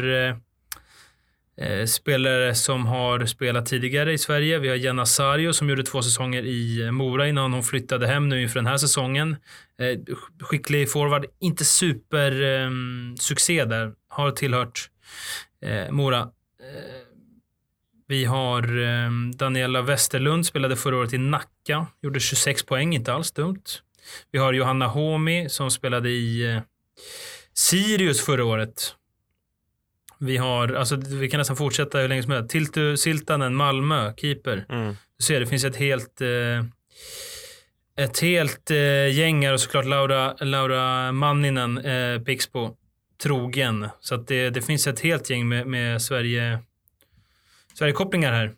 Eh, 1.61 1.87
spelare 1.87 2.55
som 2.55 2.87
har 2.87 3.27
spelat 3.27 3.67
tidigare 3.67 4.13
i 4.13 4.19
Sverige. 4.19 4.59
Vi 4.59 4.69
har 4.69 4.77
Jenna 4.77 5.07
Sario 5.07 5.53
som 5.53 5.69
gjorde 5.69 5.83
två 5.83 6.03
säsonger 6.03 6.43
i 6.43 6.91
Mora 6.91 7.29
innan 7.29 7.53
hon 7.53 7.63
flyttade 7.63 8.07
hem 8.07 8.29
nu 8.29 8.43
inför 8.43 8.59
den 8.59 8.67
här 8.67 8.77
säsongen. 8.77 9.37
Eh, 9.79 10.17
skicklig 10.41 10.91
forward, 10.91 11.27
inte 11.41 11.65
super 11.65 12.43
um, 12.43 13.17
succé 13.19 13.65
där. 13.65 13.93
Har 14.09 14.31
tillhört 14.31 14.91
uh, 15.67 15.93
Mora. 15.93 16.21
Uh, 16.21 16.29
vi 18.09 18.25
har 18.25 18.79
um, 18.79 19.33
Daniela 19.37 19.83
Westerlund, 19.83 20.47
spelade 20.47 20.77
förra 20.77 20.97
året 20.97 21.13
i 21.13 21.19
Nacka. 21.19 21.87
Gjorde 22.03 22.21
26 22.21 22.63
poäng, 22.63 22.95
inte 22.95 23.13
alls 23.13 23.33
dumt. 23.33 23.65
Vi 24.33 24.39
har 24.39 24.53
Johanna 24.53 24.87
Homi 24.87 25.49
som 25.49 25.71
spelade 25.71 26.11
i 26.11 26.55
uh, 26.57 26.63
Sirius 27.55 28.21
förra 28.21 28.45
året. 28.45 28.95
Vi 30.19 30.37
har, 30.37 30.73
alltså 30.73 30.97
vi 30.97 31.29
kan 31.29 31.39
nästan 31.39 31.57
fortsätta 31.57 31.99
hur 31.99 32.09
länge 32.09 32.23
som 32.23 32.33
helst. 32.33 32.51
Tiltu 32.51 32.97
Siltanen, 32.97 33.55
Malmö, 33.55 34.13
keeper. 34.17 34.67
Mm. 34.69 34.97
Du 35.19 35.25
ser, 35.25 35.41
det 35.41 35.47
finns 35.47 35.65
ett 35.65 35.77
helt 35.77 36.21
eh, 36.21 36.65
ett 37.97 38.21
helt 38.21 38.71
eh, 38.71 39.17
gäng 39.19 39.47
här 39.47 39.53
och 39.53 39.61
såklart 39.61 39.85
Laura, 39.85 40.35
Laura 40.41 41.13
Manninen, 41.13 41.79
eh, 41.79 42.21
Pixbo, 42.21 42.77
trogen. 43.23 43.89
Så 44.01 44.15
att 44.15 44.27
det, 44.27 44.51
det 44.51 44.63
finns 44.63 44.87
ett 44.87 45.01
helt 45.01 45.31
gäng 45.31 45.49
med, 45.49 45.67
med 45.67 46.03
Sverige, 46.03 46.59
Sverige-kopplingar 47.75 48.33
här. 48.33 48.53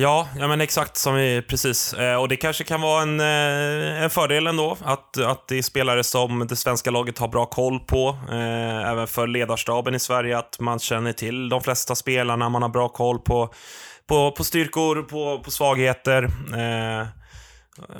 Ja, 0.00 0.28
ja 0.38 0.48
men 0.48 0.60
exakt 0.60 0.96
som 0.96 1.14
vi, 1.14 1.42
precis. 1.42 1.92
Eh, 1.92 2.16
och 2.16 2.28
det 2.28 2.36
kanske 2.36 2.64
kan 2.64 2.80
vara 2.80 3.02
en, 3.02 3.20
eh, 3.20 4.02
en 4.02 4.10
fördel 4.10 4.46
ändå, 4.46 4.76
att, 4.82 5.18
att 5.18 5.48
det 5.48 5.58
är 5.58 5.62
spelare 5.62 6.04
som 6.04 6.46
det 6.48 6.56
svenska 6.56 6.90
laget 6.90 7.18
har 7.18 7.28
bra 7.28 7.46
koll 7.46 7.80
på. 7.80 8.18
Eh, 8.30 8.90
även 8.90 9.06
för 9.06 9.26
ledarstaben 9.26 9.94
i 9.94 9.98
Sverige, 9.98 10.38
att 10.38 10.60
man 10.60 10.78
känner 10.78 11.12
till 11.12 11.48
de 11.48 11.60
flesta 11.60 11.94
spelarna, 11.94 12.48
man 12.48 12.62
har 12.62 12.68
bra 12.68 12.88
koll 12.88 13.18
på, 13.18 13.54
på, 14.06 14.30
på 14.30 14.44
styrkor, 14.44 15.02
på, 15.02 15.42
på 15.44 15.50
svagheter. 15.50 16.22
Eh, 16.56 17.06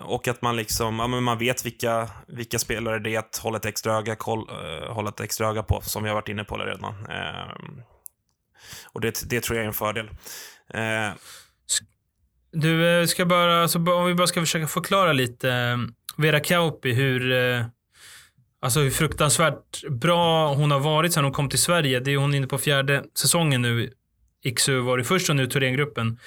och 0.05 0.29
att 0.29 0.43
man 0.43 0.57
liksom, 0.57 0.99
ja, 0.99 1.07
men 1.07 1.23
man 1.23 1.39
vet 1.39 1.67
vilka, 1.67 2.09
vilka 2.29 2.59
spelare 2.59 2.99
det 2.99 3.15
är 3.15 3.19
att 3.19 3.37
hålla 3.37 3.57
ett 3.59 3.67
extra 3.67 3.97
öga, 3.97 4.17
koll, 4.17 4.49
eh, 4.49 4.93
hålla 4.93 5.09
ett 5.09 5.21
extra 5.21 5.49
öga 5.49 5.63
på, 5.63 5.81
som 5.81 6.03
vi 6.03 6.09
har 6.09 6.15
varit 6.15 6.29
inne 6.29 6.45
på 6.45 6.57
redan. 6.57 6.95
Eh, 7.11 7.55
och 8.93 9.01
det, 9.01 9.31
det 9.31 9.41
tror 9.41 9.57
jag 9.57 9.63
är 9.63 9.69
en 9.69 9.75
fördel. 9.75 10.11
Eh, 10.75 11.11
du, 12.53 13.01
eh, 13.01 13.07
ska 13.07 13.27
bara, 13.27 13.63
alltså, 13.63 13.79
om 13.79 14.07
vi 14.07 14.15
bara 14.15 14.27
ska 14.27 14.41
försöka 14.41 14.67
förklara 14.67 15.13
lite. 15.13 15.51
Eh, 15.51 15.77
Vera 16.17 16.41
Kauppi, 16.41 16.93
hur, 16.93 17.33
eh, 17.33 17.65
alltså 18.61 18.81
hur 18.81 18.91
fruktansvärt 18.91 19.89
bra 19.89 20.55
hon 20.55 20.71
har 20.71 20.81
varit 20.81 21.13
sedan 21.13 21.25
hon 21.25 21.33
kom 21.33 21.49
till 21.49 21.59
Sverige. 21.59 22.01
Det 22.01 22.11
är 22.13 22.17
hon 22.17 22.35
inne 22.35 22.47
på 22.47 22.59
fjärde 22.59 23.05
säsongen 23.15 23.63
nu 23.63 23.93
Iksu 24.45 24.97
det 24.97 25.05
först 25.05 25.31
och 25.31 25.37
nu 25.37 25.47
Thorengruppen. 25.47 26.19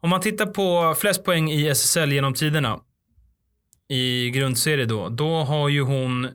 Om 0.00 0.10
man 0.10 0.20
tittar 0.20 0.46
på 0.46 0.94
flest 0.98 1.24
poäng 1.24 1.50
i 1.50 1.68
SSL 1.68 2.12
genom 2.12 2.34
tiderna 2.34 2.80
i 3.88 4.30
grundserie 4.30 4.84
då, 4.84 5.08
då 5.08 5.42
har 5.42 5.68
ju 5.68 5.82
hon 5.82 6.28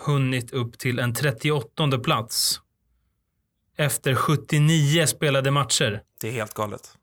hunnit 0.00 0.52
upp 0.52 0.78
till 0.78 0.98
en 0.98 1.14
38 1.14 1.98
plats. 1.98 2.60
Efter 3.76 4.14
79 4.14 5.06
spelade 5.06 5.50
matcher. 5.50 6.02
Det 6.20 6.28
är 6.28 6.32
helt 6.32 6.54
galet. 6.54 6.96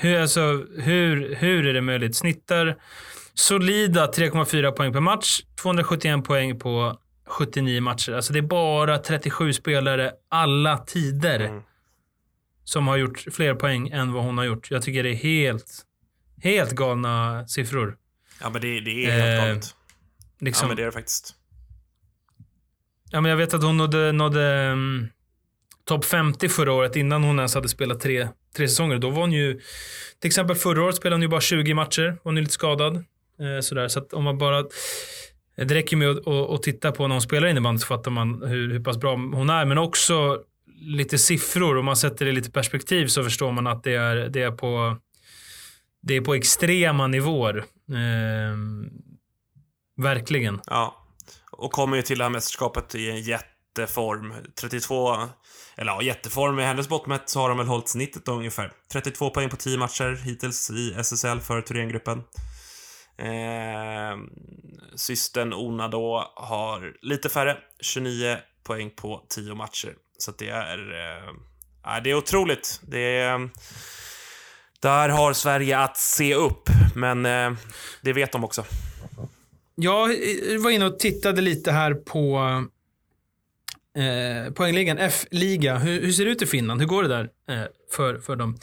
Hur, 0.00 0.20
alltså, 0.20 0.66
hur, 0.78 1.34
hur 1.34 1.66
är 1.66 1.74
det 1.74 1.80
möjligt? 1.80 2.16
Snittar 2.16 2.76
solida 3.34 4.06
3,4 4.06 4.70
poäng 4.70 4.92
per 4.92 5.00
match, 5.00 5.40
271 5.62 6.24
poäng 6.24 6.58
på 6.58 6.98
79 7.26 7.80
matcher. 7.80 8.12
Alltså 8.12 8.32
det 8.32 8.38
är 8.38 8.42
bara 8.42 8.98
37 8.98 9.52
spelare 9.52 10.12
alla 10.28 10.78
tider 10.78 11.40
Mm. 11.40 11.62
som 12.64 12.86
har 12.88 12.96
gjort 12.96 13.24
fler 13.32 13.54
poäng 13.54 13.88
än 13.88 14.12
vad 14.12 14.24
hon 14.24 14.38
har 14.38 14.44
gjort. 14.44 14.70
Jag 14.70 14.82
tycker 14.82 15.02
det 15.02 15.10
är 15.10 15.14
helt, 15.14 15.82
helt 16.42 16.72
galna 16.72 17.46
siffror. 17.48 17.96
Ja, 18.40 18.50
men 18.50 18.60
det, 18.60 18.80
det 18.80 19.06
är 19.06 19.10
helt 19.10 19.40
Eh, 19.40 19.46
galet. 19.48 19.74
Liksom. 20.40 20.64
Ja, 20.64 20.68
men 20.68 20.76
det 20.76 20.82
är 20.82 20.86
det 20.86 20.92
faktiskt. 20.92 21.34
Ja, 23.10 23.20
men 23.20 23.30
jag 23.30 23.36
vet 23.36 23.54
att 23.54 23.62
hon 23.62 23.76
nådde, 23.76 24.12
nådde 24.12 24.70
um, 24.72 25.08
topp 25.84 26.04
50 26.04 26.48
förra 26.48 26.72
året 26.72 26.96
innan 26.96 27.24
hon 27.24 27.38
ens 27.38 27.54
hade 27.54 27.68
spelat 27.68 28.00
tre, 28.00 28.28
tre 28.56 28.68
säsonger. 28.68 28.98
Då 28.98 29.10
var 29.10 29.20
hon 29.20 29.32
ju, 29.32 29.60
till 30.20 30.28
exempel 30.28 30.56
förra 30.56 30.82
året 30.82 30.96
spelade 30.96 31.14
hon 31.14 31.22
ju 31.22 31.28
bara 31.28 31.40
20 31.40 31.74
matcher. 31.74 32.18
Hon 32.22 32.36
är 32.36 32.40
lite 32.40 32.52
skadad. 32.52 32.96
Eh, 33.40 33.60
sådär. 33.60 33.88
Så 33.88 33.98
att 33.98 34.12
om 34.12 34.24
man 34.24 34.38
bara, 34.38 34.58
eh, 34.58 35.66
det 35.66 35.74
räcker 35.74 35.96
med 35.96 36.10
att, 36.10 36.26
att, 36.26 36.50
att 36.50 36.62
titta 36.62 36.92
på 36.92 37.08
när 37.08 37.14
hon 37.14 37.22
spelar 37.22 37.48
innebandy 37.48 37.78
så 37.78 37.86
fattar 37.86 38.10
man 38.10 38.42
hur, 38.42 38.72
hur 38.72 38.84
pass 38.84 38.96
bra 38.96 39.16
hon 39.16 39.50
är. 39.50 39.64
Men 39.64 39.78
också 39.78 40.42
lite 40.80 41.18
siffror. 41.18 41.76
Om 41.76 41.84
man 41.84 41.96
sätter 41.96 42.24
det 42.24 42.30
i 42.30 42.34
lite 42.34 42.50
perspektiv 42.50 43.06
så 43.06 43.24
förstår 43.24 43.52
man 43.52 43.66
att 43.66 43.84
det 43.84 43.94
är, 43.94 44.16
det 44.16 44.42
är, 44.42 44.50
på, 44.50 44.96
det 46.02 46.16
är 46.16 46.20
på 46.20 46.34
extrema 46.34 47.06
nivåer. 47.06 47.56
Eh, 47.88 48.56
verkligen. 49.96 50.60
Ja. 50.66 51.04
Och 51.50 51.72
kommer 51.72 51.96
ju 51.96 52.02
till 52.02 52.18
det 52.18 52.24
här 52.24 52.30
mästerskapet 52.30 52.94
i 52.94 53.10
en 53.10 53.22
jätteform. 53.78 54.34
32, 54.54 55.28
eller 55.76 55.92
ja, 55.92 56.02
jätteform. 56.02 56.58
I 56.58 56.62
hennes 56.62 56.90
mått 56.90 57.06
mätt 57.06 57.28
så 57.28 57.40
har 57.40 57.48
de 57.48 57.58
väl 57.58 57.66
hållit 57.66 57.88
snittet 57.88 58.24
då, 58.24 58.32
ungefär. 58.32 58.72
32 58.92 59.30
poäng 59.30 59.50
på 59.50 59.56
10 59.56 59.78
matcher 59.78 60.20
hittills 60.24 60.70
i 60.70 60.94
SSL 60.94 61.40
för 61.40 61.60
Thorengruppen. 61.60 62.22
Eh, 63.18 64.18
systern 64.94 65.52
Ona 65.52 65.88
då 65.88 66.32
har 66.36 66.92
lite 67.02 67.28
färre, 67.28 67.56
29 67.80 68.36
poäng 68.64 68.90
på 68.90 69.26
10 69.28 69.54
matcher. 69.54 69.94
Så 70.18 70.30
att 70.30 70.38
det 70.38 70.48
är... 70.48 70.78
Eh, 70.78 71.34
ja, 71.84 72.00
det 72.00 72.10
är 72.10 72.14
otroligt. 72.14 72.80
Det 72.82 73.18
är... 73.18 73.50
Där 74.80 75.08
har 75.08 75.32
Sverige 75.32 75.78
att 75.78 75.96
se 75.96 76.34
upp, 76.34 76.68
men 76.94 77.26
eh, 77.26 77.52
det 78.02 78.12
vet 78.12 78.32
de 78.32 78.44
också. 78.44 78.64
Jag 79.74 80.08
var 80.58 80.70
inne 80.70 80.84
och 80.84 80.98
tittade 80.98 81.40
lite 81.40 81.72
här 81.72 81.94
på 81.94 82.38
eh, 83.98 84.52
poängligan, 84.52 84.98
F-liga. 84.98 85.78
Hur, 85.78 86.02
hur 86.02 86.12
ser 86.12 86.24
det 86.24 86.30
ut 86.30 86.42
i 86.42 86.46
Finland? 86.46 86.80
Hur 86.80 86.88
går 86.88 87.02
det 87.02 87.08
där 87.08 87.28
eh, 87.50 87.66
för, 87.96 88.18
för 88.18 88.36
dem? 88.36 88.58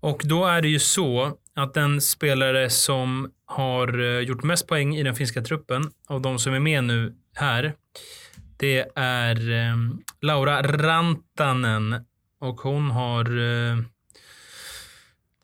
Och 0.00 0.22
då 0.24 0.46
är 0.46 0.62
det 0.62 0.68
ju 0.68 0.78
så 0.78 1.38
att 1.54 1.74
den 1.74 2.00
spelare 2.00 2.70
som 2.70 3.30
har 3.46 4.00
eh, 4.00 4.20
gjort 4.20 4.42
mest 4.42 4.66
poäng 4.66 4.96
i 4.96 5.02
den 5.02 5.14
finska 5.14 5.42
truppen 5.42 5.90
av 6.08 6.20
de 6.20 6.38
som 6.38 6.54
är 6.54 6.60
med 6.60 6.84
nu 6.84 7.14
här, 7.34 7.74
det 8.56 8.86
är 8.94 9.50
eh, 9.50 9.76
Laura 10.20 10.62
Rantanen 10.62 12.04
och 12.40 12.60
hon 12.60 12.90
har 12.90 13.24
eh, 13.24 13.78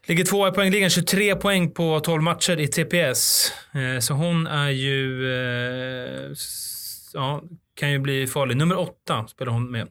Ligger 0.06 0.24
tvåa 0.24 0.48
i 0.48 0.52
poängligan, 0.52 0.90
23 0.90 1.36
poäng 1.36 1.70
på 1.70 2.00
12 2.00 2.22
matcher 2.22 2.60
i 2.60 2.68
TPS. 2.68 3.52
Eh, 3.72 4.00
så 4.00 4.14
hon 4.14 4.46
är 4.46 4.70
ju... 4.70 5.32
Eh, 5.32 6.32
ja, 7.12 7.42
kan 7.74 7.92
ju 7.92 7.98
bli 7.98 8.26
farlig. 8.26 8.56
Nummer 8.56 8.78
åtta 8.78 9.26
spelar 9.26 9.52
hon 9.52 9.70
med. 9.70 9.88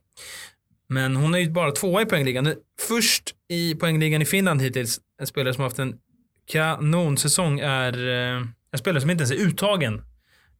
Men 0.87 1.15
hon 1.15 1.35
är 1.35 1.39
ju 1.39 1.51
bara 1.51 1.71
tvåa 1.71 2.01
i 2.01 2.05
poängligan. 2.05 2.53
Först 2.81 3.35
i 3.49 3.75
poängligan 3.75 4.21
i 4.21 4.25
Finland 4.25 4.61
hittills, 4.61 4.99
en 5.21 5.27
spelare 5.27 5.53
som 5.53 5.61
har 5.61 5.69
haft 5.69 5.79
en 5.79 5.97
kanonsäsong 6.45 7.59
är 7.59 8.07
eh, 8.07 8.45
en 8.71 8.79
spelare 8.79 9.01
som 9.01 9.09
inte 9.09 9.21
ens 9.21 9.31
är 9.31 9.47
uttagen 9.47 10.01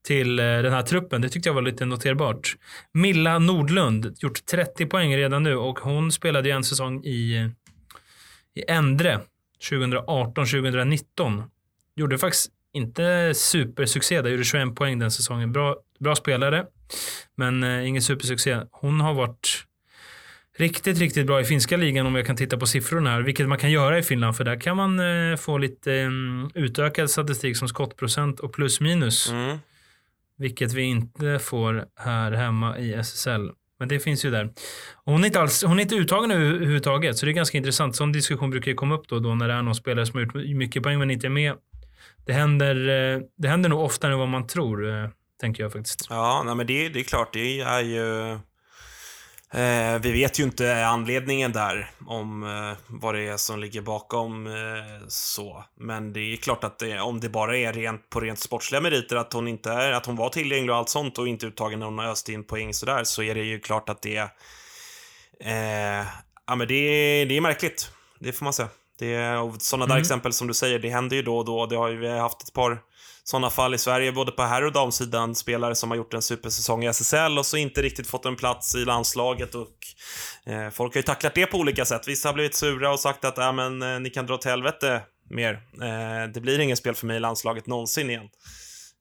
till 0.07 0.39
eh, 0.39 0.45
den 0.45 0.73
här 0.73 0.81
truppen. 0.81 1.21
Det 1.21 1.29
tyckte 1.29 1.49
jag 1.49 1.53
var 1.53 1.61
lite 1.61 1.85
noterbart. 1.85 2.55
Milla 2.91 3.39
Nordlund, 3.39 4.15
gjort 4.19 4.45
30 4.45 4.85
poäng 4.85 5.17
redan 5.17 5.43
nu 5.43 5.55
och 5.55 5.79
hon 5.79 6.11
spelade 6.11 6.49
ju 6.49 6.55
en 6.55 6.63
säsong 6.63 7.03
i, 7.03 7.49
i 8.55 8.63
Endre 8.67 9.19
2018-2019. 9.69 11.43
Gjorde 11.95 12.17
faktiskt 12.17 12.51
inte 12.73 13.33
supersuccé 13.35 14.21
där, 14.21 14.29
gjorde 14.29 14.43
21 14.43 14.75
poäng 14.75 14.99
den 14.99 15.11
säsongen. 15.11 15.51
Bra, 15.51 15.75
bra 16.03 16.15
spelare, 16.15 16.65
men 17.35 17.63
eh, 17.63 17.87
ingen 17.87 18.01
supersuccé. 18.01 18.57
Hon 18.71 18.99
har 19.01 19.13
varit 19.13 19.63
riktigt, 20.57 20.97
riktigt 20.99 21.27
bra 21.27 21.41
i 21.41 21.45
finska 21.45 21.77
ligan 21.77 22.05
om 22.05 22.15
jag 22.15 22.25
kan 22.25 22.35
titta 22.35 22.57
på 22.57 22.65
siffrorna 22.65 23.09
här, 23.09 23.21
vilket 23.21 23.47
man 23.47 23.57
kan 23.57 23.71
göra 23.71 23.97
i 23.99 24.03
Finland, 24.03 24.37
för 24.37 24.43
där 24.43 24.59
kan 24.59 24.77
man 24.77 24.99
eh, 24.99 25.35
få 25.37 25.57
lite 25.57 25.93
eh, 25.93 26.09
utökad 26.53 27.09
statistik 27.09 27.57
som 27.57 27.67
skottprocent 27.67 28.39
och 28.39 28.53
plus 28.53 28.81
minus, 28.81 29.29
Mm. 29.31 29.57
vilket 30.37 30.73
vi 30.73 30.81
inte 30.81 31.39
får 31.39 31.85
här 31.99 32.31
hemma 32.31 32.77
i 32.77 32.93
SSL. 32.93 33.49
Men 33.79 33.87
det 33.87 33.99
finns 33.99 34.25
ju 34.25 34.31
där. 34.31 34.45
Och 34.93 35.11
hon, 35.13 35.21
är 35.23 35.25
inte 35.27 35.41
alls, 35.41 35.63
hon 35.63 35.77
är 35.79 35.81
inte 35.83 35.95
uttagen 35.95 36.31
över- 36.31 36.45
överhuvudtaget, 36.45 37.17
så 37.17 37.25
det 37.25 37.31
är 37.31 37.33
ganska 37.33 37.57
intressant. 37.57 37.95
Sån 37.95 38.11
diskussion 38.11 38.49
brukar 38.49 38.71
ju 38.71 38.75
komma 38.75 38.95
upp 38.95 39.07
då, 39.07 39.19
då 39.19 39.35
när 39.35 39.47
det 39.47 39.53
är 39.53 39.61
någon 39.61 39.75
spelare 39.75 40.05
som 40.05 40.17
har 40.17 40.21
gjort 40.25 40.57
mycket 40.57 40.83
poäng 40.83 40.99
men 40.99 41.11
inte 41.11 41.27
är 41.27 41.29
med. 41.29 41.53
Det 42.25 42.33
händer, 42.33 42.75
eh, 43.15 43.21
det 43.37 43.47
händer 43.47 43.69
nog 43.69 43.79
oftare 43.81 44.13
än 44.13 44.19
vad 44.19 44.27
man 44.27 44.47
tror, 44.47 44.89
eh, 44.89 45.09
tänker 45.43 45.63
jag 45.63 45.71
faktiskt. 45.73 46.07
Ja, 46.09 46.43
nej, 46.45 46.55
men 46.55 46.67
det, 46.67 46.89
det 46.89 46.99
är 46.99 47.03
klart, 47.03 47.33
det 47.33 47.59
är 47.61 47.79
ju... 47.81 48.31
Eh, 49.53 49.99
vi 50.01 50.11
vet 50.11 50.39
ju 50.39 50.43
inte 50.43 50.85
anledningen 50.85 51.51
där, 51.51 51.91
om 52.07 52.43
eh, 52.43 52.77
vad 52.87 53.15
det 53.15 53.27
är 53.27 53.37
som 53.37 53.59
ligger 53.59 53.81
bakom 53.81 54.47
eh, 54.47 54.53
så. 55.07 55.63
Men 55.79 56.13
det 56.13 56.19
är 56.19 56.37
klart 56.37 56.63
att 56.63 56.79
det, 56.79 56.99
om 56.99 57.19
det 57.19 57.29
bara 57.29 57.57
är 57.57 57.73
rent, 57.73 58.09
på 58.09 58.19
rent 58.19 58.39
sportsliga 58.39 58.81
meriter, 58.81 59.15
att 59.15 59.33
hon 59.33 59.47
inte 59.47 59.71
är, 59.71 59.91
att 59.91 60.05
hon 60.05 60.15
var 60.15 60.29
tillgänglig 60.29 60.69
och 60.71 60.75
allt 60.77 60.89
sånt 60.89 61.17
och 61.17 61.27
inte 61.27 61.45
uttagen 61.45 61.79
när 61.79 61.85
hon 61.85 61.97
har 61.97 62.05
öst 62.05 62.29
in 62.29 62.43
poäng 62.43 62.73
sådär, 62.73 63.03
så 63.03 63.23
är 63.23 63.35
det 63.35 63.43
ju 63.43 63.59
klart 63.59 63.89
att 63.89 64.01
det 64.01 64.17
eh, 65.39 66.05
Ja, 66.47 66.55
men 66.55 66.67
det, 66.67 66.73
är- 66.75 67.25
det 67.25 67.37
är 67.37 67.41
märkligt. 67.41 67.91
Det 68.19 68.31
får 68.33 68.43
man 68.43 68.53
säga. 68.53 68.69
Det 68.99 69.37
och 69.37 69.61
sådana 69.61 69.85
där 69.85 69.93
Mm. 69.93 70.01
exempel 70.01 70.33
som 70.33 70.47
du 70.47 70.53
säger, 70.53 70.79
det 70.79 70.89
händer 70.89 71.15
ju 71.15 71.21
då 71.21 71.37
och 71.37 71.45
då. 71.45 71.65
Det 71.65 71.75
har 71.75 71.89
ju 71.89 71.97
vi 71.97 72.07
har 72.07 72.19
haft 72.19 72.41
ett 72.43 72.53
par 72.53 72.81
sådana 73.23 73.49
fall 73.49 73.73
i 73.73 73.77
Sverige, 73.77 74.11
både 74.11 74.31
på 74.31 74.43
herr 74.43 74.63
och 74.63 74.71
damsidan. 74.71 75.35
Spelare 75.35 75.75
som 75.75 75.89
har 75.89 75.97
gjort 75.97 76.13
en 76.13 76.21
supersäsong 76.21 76.83
i 76.83 76.87
SSL 76.87 77.37
och 77.37 77.45
så 77.45 77.57
inte 77.57 77.81
riktigt 77.81 78.07
fått 78.07 78.25
en 78.25 78.35
plats 78.35 78.75
i 78.75 78.85
landslaget. 78.85 79.55
Och, 79.55 79.77
eh, 80.45 80.69
folk 80.69 80.93
har 80.93 80.99
ju 80.99 81.03
tacklat 81.03 81.35
det 81.35 81.45
på 81.45 81.57
olika 81.57 81.85
sätt. 81.85 82.07
Vissa 82.07 82.29
har 82.29 82.33
blivit 82.33 82.55
sura 82.55 82.91
och 82.91 82.99
sagt 82.99 83.25
att 83.25 83.37
äh, 83.37 83.53
men, 83.53 83.81
eh, 83.81 83.99
ni 83.99 84.09
kan 84.09 84.25
dra 84.25 84.33
åt 84.33 84.45
helvete 84.45 85.01
mer. 85.29 85.53
Eh, 85.81 86.31
det 86.33 86.41
blir 86.41 86.59
ingen 86.59 86.77
spel 86.77 86.95
för 86.95 87.07
mig 87.07 87.17
i 87.17 87.19
landslaget 87.19 87.67
någonsin 87.67 88.09
igen. 88.09 88.29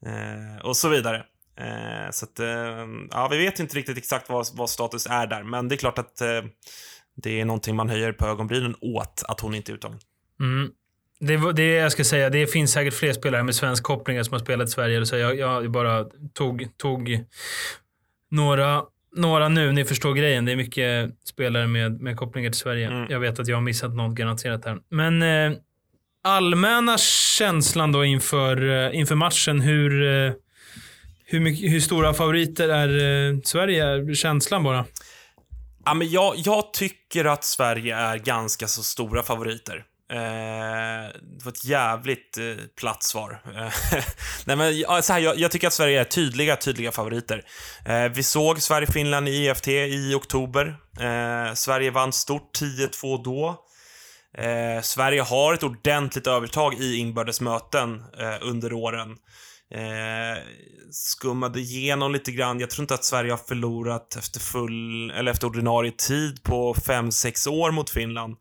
Eh, 0.06 0.66
och 0.66 0.76
så 0.76 0.88
vidare. 0.88 1.24
Eh, 1.60 2.10
så 2.10 2.24
att, 2.24 2.40
eh, 2.40 2.86
ja, 3.10 3.28
vi 3.30 3.38
vet 3.38 3.60
inte 3.60 3.76
riktigt 3.76 3.98
exakt 3.98 4.28
vad, 4.28 4.46
vad 4.54 4.70
status 4.70 5.06
är 5.06 5.26
där, 5.26 5.42
men 5.42 5.68
det 5.68 5.74
är 5.74 5.76
klart 5.76 5.98
att 5.98 6.20
eh, 6.20 6.42
det 7.16 7.40
är 7.40 7.44
någonting 7.44 7.76
man 7.76 7.88
höjer 7.88 8.12
på 8.12 8.26
ögonbrynen 8.26 8.76
åt 8.80 9.22
att 9.28 9.40
hon 9.40 9.54
inte 9.54 9.72
är 9.72 9.74
uttagen. 9.74 10.00
Mm. 10.40 10.70
Det, 11.26 11.52
det 11.52 11.72
jag 11.72 11.92
ska 11.92 12.04
säga, 12.04 12.30
det 12.30 12.46
finns 12.46 12.72
säkert 12.72 12.94
fler 12.94 13.12
spelare 13.12 13.42
med 13.42 13.54
svensk 13.54 13.84
kopplingar 13.84 14.22
som 14.22 14.32
har 14.32 14.40
spelat 14.40 14.68
i 14.68 14.70
Sverige. 14.70 15.06
Så 15.06 15.16
jag, 15.16 15.38
jag 15.38 15.70
bara 15.70 16.04
tog, 16.32 16.68
tog 16.76 17.24
några, 18.30 18.82
några 19.16 19.48
nu. 19.48 19.72
Ni 19.72 19.84
förstår 19.84 20.14
grejen. 20.14 20.44
Det 20.44 20.52
är 20.52 20.56
mycket 20.56 21.10
spelare 21.24 21.66
med, 21.66 22.00
med 22.00 22.16
kopplingar 22.16 22.50
till 22.50 22.60
Sverige. 22.60 22.86
Mm. 22.86 23.06
Jag 23.10 23.20
vet 23.20 23.38
att 23.38 23.48
jag 23.48 23.56
har 23.56 23.62
missat 23.62 23.94
något 23.94 24.14
garanterat 24.14 24.64
här. 24.64 24.78
Men 24.90 25.22
eh, 25.22 25.58
allmänna 26.24 26.98
känslan 27.38 27.92
då 27.92 28.04
inför, 28.04 28.86
eh, 28.86 28.98
inför 28.98 29.14
matchen. 29.14 29.60
Hur, 29.60 30.02
eh, 30.02 30.32
hur, 31.24 31.40
mycket, 31.40 31.72
hur 31.72 31.80
stora 31.80 32.14
favoriter 32.14 32.68
är 32.68 32.88
eh, 33.32 33.40
Sverige? 33.44 34.14
Känslan 34.14 34.62
bara. 34.62 34.84
Ja, 35.84 35.94
men 35.94 36.10
jag, 36.10 36.34
jag 36.36 36.72
tycker 36.72 37.24
att 37.24 37.44
Sverige 37.44 37.96
är 37.96 38.18
ganska 38.18 38.66
så 38.66 38.82
stora 38.82 39.22
favoriter. 39.22 39.84
Eh, 40.12 41.08
det 41.22 41.44
var 41.44 41.52
ett 41.52 41.64
jävligt 41.64 42.38
eh, 42.38 42.64
platt 42.80 43.02
svar. 43.02 43.42
Nej, 44.46 44.56
men, 44.56 44.78
ja, 44.78 45.02
så 45.02 45.12
här, 45.12 45.20
jag, 45.20 45.38
jag 45.38 45.50
tycker 45.50 45.66
att 45.66 45.72
Sverige 45.72 46.00
är 46.00 46.04
tydliga, 46.04 46.56
tydliga 46.56 46.92
favoriter. 46.92 47.42
Eh, 47.84 48.04
vi 48.04 48.22
såg 48.22 48.62
Sverige-Finland 48.62 49.28
i 49.28 49.46
EFT 49.46 49.68
i 49.68 50.14
oktober. 50.14 50.76
Eh, 51.00 51.54
Sverige 51.54 51.90
vann 51.90 52.12
stort 52.12 52.60
10-2 52.60 53.24
då. 53.24 53.56
Eh, 54.38 54.82
Sverige 54.82 55.22
har 55.22 55.54
ett 55.54 55.62
ordentligt 55.62 56.26
övertag 56.26 56.74
i 56.74 56.96
inbördes 56.96 57.40
möten 57.40 58.02
eh, 58.18 58.36
under 58.40 58.72
åren. 58.72 59.10
eh, 59.74 60.42
skummade 60.90 61.60
igenom 61.60 62.12
lite 62.12 62.32
grann. 62.32 62.60
Jag 62.60 62.70
tror 62.70 62.82
inte 62.82 62.94
att 62.94 63.04
Sverige 63.04 63.30
har 63.30 63.38
förlorat 63.48 64.16
efter 64.16 64.40
full, 64.40 65.10
eller 65.10 65.30
efter 65.30 65.46
ordinarie 65.46 65.92
tid 65.92 66.42
på 66.42 66.74
5-6 66.74 67.48
år 67.48 67.70
mot 67.70 67.90
Finland. 67.90 68.36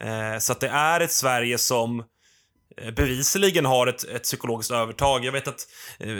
Eh, 0.00 0.38
så 0.38 0.52
att 0.52 0.60
det 0.60 0.68
är 0.68 1.00
ett 1.00 1.12
Sverige 1.12 1.58
som 1.58 2.04
eh, 2.76 2.94
bevisligen 2.94 3.64
har 3.64 3.86
ett, 3.86 4.04
ett 4.04 4.22
psykologiskt 4.22 4.72
övertag. 4.72 5.24
Jag 5.24 5.32
vet 5.32 5.48
att 5.48 5.66
eh, 5.98 6.12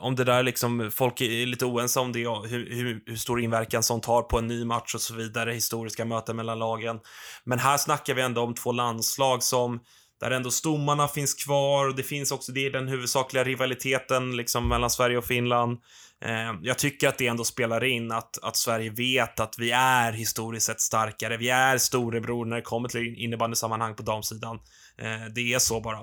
om 0.00 0.14
det 0.16 0.24
där 0.24 0.42
liksom, 0.42 0.90
folk 0.94 1.20
är 1.20 1.46
lite 1.46 1.64
oense 1.64 2.00
om 2.00 2.12
det, 2.12 2.18
hur, 2.18 2.74
hur, 2.74 3.02
hur, 3.06 3.16
stor 3.16 3.40
inverkan 3.40 3.82
sånt 3.82 4.04
har 4.04 4.22
på 4.22 4.38
en 4.38 4.46
ny 4.46 4.64
match 4.64 4.94
och 4.94 5.00
så 5.00 5.14
vidare, 5.14 5.52
historiska 5.52 6.04
möten 6.04 6.36
mellan 6.36 6.58
lagen. 6.58 7.00
Men 7.44 7.58
här 7.58 7.76
snackar 7.76 8.14
vi 8.14 8.22
ändå 8.22 8.40
om 8.40 8.54
två 8.54 8.72
landslag 8.72 9.42
som 9.42 9.80
där 10.20 10.30
ändå 10.30 10.50
stommarna 10.50 11.08
finns 11.08 11.34
kvar 11.34 11.88
och 11.88 11.94
det 11.94 12.02
finns 12.02 12.32
också, 12.32 12.52
det 12.52 12.66
är 12.66 12.70
den 12.70 12.88
huvudsakliga 12.88 13.44
rivaliteten 13.44 14.36
liksom 14.36 14.68
mellan 14.68 14.90
Sverige 14.90 15.18
och 15.18 15.24
Finland. 15.24 15.78
Eh, 16.24 16.54
jag 16.62 16.78
tycker 16.78 17.08
att 17.08 17.18
det 17.18 17.26
ändå 17.26 17.44
spelar 17.44 17.84
in 17.84 18.12
att, 18.12 18.38
att 18.42 18.56
Sverige 18.56 18.90
vet 18.90 19.40
att 19.40 19.54
vi 19.58 19.70
är 19.70 20.12
historiskt 20.12 20.66
sett 20.66 20.80
starkare. 20.80 21.36
Vi 21.36 21.48
är 21.48 21.78
storebror 21.78 22.44
när 22.44 22.56
det 22.56 22.62
kommer 22.62 22.88
till 22.88 23.14
innebandysammanhang 23.18 23.94
på 23.94 24.02
damsidan. 24.02 24.58
Eh, 24.98 25.32
det 25.34 25.54
är 25.54 25.58
så 25.58 25.80
bara. 25.80 25.98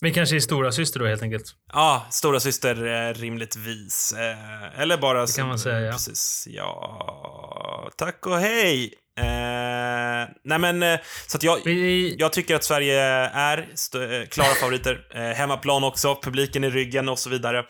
Vi 0.00 0.12
kanske 0.12 0.36
är 0.36 0.40
stora 0.40 0.72
syster 0.72 1.00
då 1.00 1.06
helt 1.06 1.22
enkelt? 1.22 1.54
Ja, 1.72 2.06
stora 2.10 2.40
syster 2.40 2.86
eh, 2.86 3.14
rimligtvis. 3.14 4.14
Eller 4.76 4.98
bara... 4.98 5.26
Det 5.26 5.36
kan 5.36 5.48
man 5.48 5.58
säga, 5.58 5.80
ja. 5.80 5.92
Precis. 5.92 6.48
Ja, 6.50 7.90
tack 7.96 8.26
och 8.26 8.38
hej. 8.38 8.94
Eh, 9.18 10.28
nej 10.44 10.58
men, 10.58 10.98
så 11.26 11.36
att 11.36 11.42
jag, 11.42 11.58
Vi... 11.64 12.16
jag 12.18 12.32
tycker 12.32 12.54
att 12.54 12.64
Sverige 12.64 13.00
är 13.32 13.58
eh, 13.58 14.26
klara 14.28 14.54
favoriter. 14.60 15.06
Eh, 15.14 15.22
hemmaplan 15.22 15.84
också, 15.84 16.18
publiken 16.22 16.64
i 16.64 16.70
ryggen 16.70 17.08
och 17.08 17.18
så 17.18 17.30
vidare. 17.30 17.64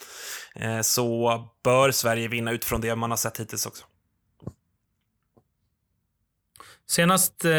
Eh, 0.60 0.80
så 0.80 1.40
bör 1.64 1.90
Sverige 1.90 2.28
vinna 2.28 2.52
utifrån 2.52 2.80
det 2.80 2.96
man 2.96 3.10
har 3.10 3.16
sett 3.16 3.40
hittills 3.40 3.66
också. 3.66 3.84
Senast 6.88 7.44
eh, 7.44 7.50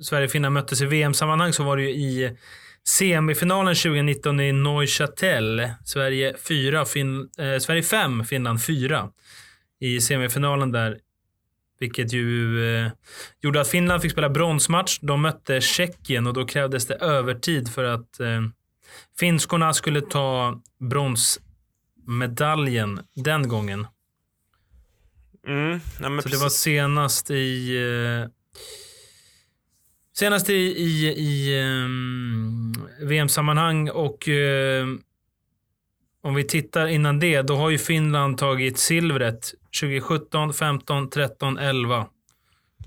Sverige 0.00 0.24
och 0.24 0.30
Finland 0.30 0.54
möttes 0.54 0.82
i 0.82 0.86
VM-sammanhang 0.86 1.52
så 1.52 1.64
var 1.64 1.76
det 1.76 1.82
ju 1.82 1.90
i 1.90 2.36
semifinalen 2.88 3.74
2019 3.74 4.40
i 4.40 4.52
Neuchâtel. 4.52 5.70
Sverige 5.84 6.36
4, 6.48 6.84
fin 6.84 7.28
eh, 7.38 7.58
Sverige 7.58 7.82
5, 7.82 8.24
Finland 8.24 8.62
4 8.62 9.08
i 9.80 10.00
semifinalen 10.00 10.72
där. 10.72 10.98
Vilket 11.80 12.12
ju 12.12 12.64
eh, 12.76 12.90
gjorde 13.40 13.60
att 13.60 13.68
Finland 13.68 14.02
fick 14.02 14.12
spela 14.12 14.30
bronsmatch. 14.30 14.98
De 15.02 15.22
mötte 15.22 15.60
Tjeckien 15.60 16.26
och 16.26 16.32
då 16.32 16.46
krävdes 16.46 16.86
det 16.86 16.94
övertid 16.94 17.68
för 17.68 17.84
att 17.84 18.20
eh, 18.20 18.42
finskorna 19.18 19.72
skulle 19.72 20.00
ta 20.00 20.62
brons 20.80 21.40
bronsmedaljen 22.06 23.00
den 23.14 23.48
gången. 23.48 23.86
Mm, 25.46 25.80
ja, 26.00 26.22
Så 26.22 26.28
det 26.28 26.36
var 26.36 26.48
senast 26.48 27.30
i... 27.30 27.76
Eh, 27.76 28.30
senast 30.18 30.50
i, 30.50 30.54
i, 30.54 31.14
i 31.16 31.62
um, 31.62 32.88
VM-sammanhang 33.00 33.90
och 33.90 34.28
uh, 34.28 34.86
om 36.22 36.34
vi 36.34 36.44
tittar 36.44 36.86
innan 36.86 37.18
det, 37.18 37.42
då 37.42 37.56
har 37.56 37.70
ju 37.70 37.78
Finland 37.78 38.38
tagit 38.38 38.78
silvret 38.78 39.54
2017, 39.80 40.52
15, 40.52 41.10
13, 41.10 41.58
11. 41.58 42.06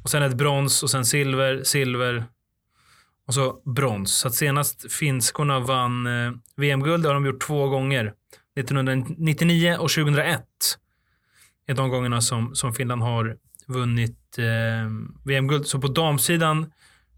Och 0.03 0.09
sen 0.09 0.23
ett 0.23 0.37
brons 0.37 0.83
och 0.83 0.89
sen 0.89 1.05
silver, 1.05 1.63
silver 1.63 2.23
och 3.27 3.33
så 3.33 3.61
brons. 3.65 4.19
Så 4.19 4.29
senast 4.29 4.91
finskorna 4.91 5.59
vann 5.59 6.07
eh, 6.07 6.31
VM-guld, 6.55 7.05
har 7.05 7.13
de 7.13 7.25
gjort 7.25 7.41
två 7.41 7.67
gånger. 7.67 8.13
1999 8.59 9.71
och 9.79 9.89
2001 9.89 10.43
är 11.67 11.73
de 11.73 11.89
gångerna 11.89 12.21
som, 12.21 12.55
som 12.55 12.73
Finland 12.73 13.01
har 13.01 13.37
vunnit 13.67 14.37
eh, 14.37 14.45
VM-guld. 15.25 15.67
Så 15.67 15.79
på 15.79 15.87
damsidan, 15.87 16.71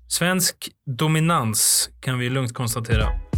svensk 0.08 0.70
dominans 0.86 1.90
kan 2.00 2.20
vi 2.20 2.30
lugnt 2.30 2.54
konstatera. 2.54 3.31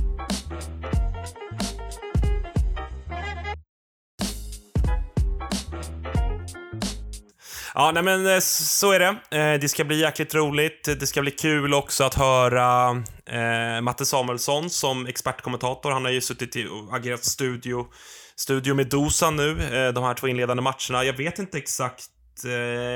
Ja, 7.76 7.92
nej 7.92 8.04
men 8.04 8.28
eh, 8.28 8.40
så 8.40 8.92
är 8.92 9.00
det. 9.00 9.38
Eh, 9.38 9.60
det 9.60 9.70
ska 9.70 9.84
bli 9.84 10.00
jäkligt 10.00 10.36
roligt. 10.36 10.84
Det 11.00 11.08
ska 11.08 11.22
bli 11.22 11.32
kul 11.32 11.74
också 11.74 12.04
att 12.04 12.14
höra 12.14 12.90
eh, 13.26 13.82
Matte 13.82 14.06
Samuelsson 14.06 14.70
som 14.70 15.08
expertkommentator. 15.08 15.92
Han 15.92 16.06
har 16.06 16.12
ju 16.12 16.22
suttit 16.22 16.56
och 16.70 16.96
agerat 16.96 17.24
studio, 17.24 17.88
studio 18.36 18.74
med 18.74 18.88
Dosa 18.90 19.32
nu, 19.32 19.50
eh, 19.50 19.94
de 19.94 20.04
här 20.04 20.14
två 20.14 20.28
inledande 20.28 20.64
matcherna. 20.64 21.04
Jag 21.04 21.14
vet 21.14 21.40
inte 21.40 21.58
exakt 21.58 22.06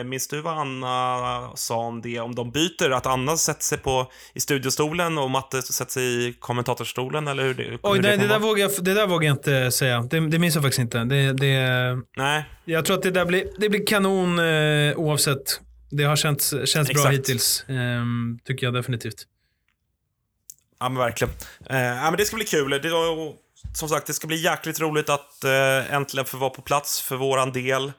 minns 0.06 0.28
du 0.28 0.42
vad 0.42 0.58
Anna 0.58 1.52
sa 1.56 1.78
om 1.78 2.02
det? 2.02 2.20
Om 2.20 2.36
de 2.36 2.52
byter? 2.52 2.92
Att 2.92 3.06
Anna 3.06 3.38
sätter 3.38 3.64
sig 3.64 3.78
på, 3.78 4.12
i 4.34 4.40
studiostolen 4.40 5.18
och 5.18 5.32
Matte 5.32 5.62
sätter 5.62 5.92
sig 5.92 6.28
i 6.28 6.34
kommentatorstolen? 6.34 7.28
Eller 7.28 7.44
hur 7.44 7.54
det, 7.54 7.80
Oj, 7.84 8.00
det, 8.00 8.16
det, 8.16 8.28
där 8.28 8.40
vågar 8.40 8.62
jag, 8.62 8.72
det 8.84 8.94
där 8.94 9.08
vågar 9.08 9.28
jag 9.28 9.36
inte 9.36 9.72
säga. 9.72 10.02
Det, 10.02 10.20
det 10.30 10.40
minns 10.40 10.56
jag 10.56 10.64
faktiskt 10.64 10.80
inte. 10.80 11.04
Det, 11.04 11.34
det, 11.34 11.98
Nej. 12.18 12.46
Jag 12.66 12.86
tror 12.86 12.98
att 12.98 13.04
det 13.04 13.12
där 13.12 13.26
blir, 13.26 13.48
det 13.58 13.70
blir 13.70 13.86
kanon 13.86 14.40
eh, 14.40 14.98
oavsett. 14.98 15.62
Det 15.90 16.04
har 16.04 16.16
känts, 16.16 16.54
känts 16.66 16.94
bra 16.94 17.10
hittills. 17.10 17.66
Eh, 17.70 17.76
tycker 18.46 18.66
jag 18.66 18.74
definitivt. 18.74 19.26
Ja, 20.80 20.90
men 20.90 20.98
verkligen. 20.98 21.34
Eh, 21.70 21.78
ja, 21.78 22.04
men 22.04 22.18
det 22.18 22.26
ska 22.26 22.36
bli 22.36 22.46
kul. 22.46 22.70
Det, 22.70 22.90
som 23.74 23.90
sagt, 23.90 24.08
det 24.08 24.14
ska 24.14 24.28
bli 24.28 24.44
jäkligt 24.44 24.80
roligt 24.80 25.10
att 25.10 25.44
eh, 25.44 25.94
äntligen 25.94 26.26
få 26.26 26.38
vara 26.38 26.50
på 26.50 26.62
plats 26.62 27.02
för 27.02 27.16
våran 27.16 27.52
del. 27.52 27.92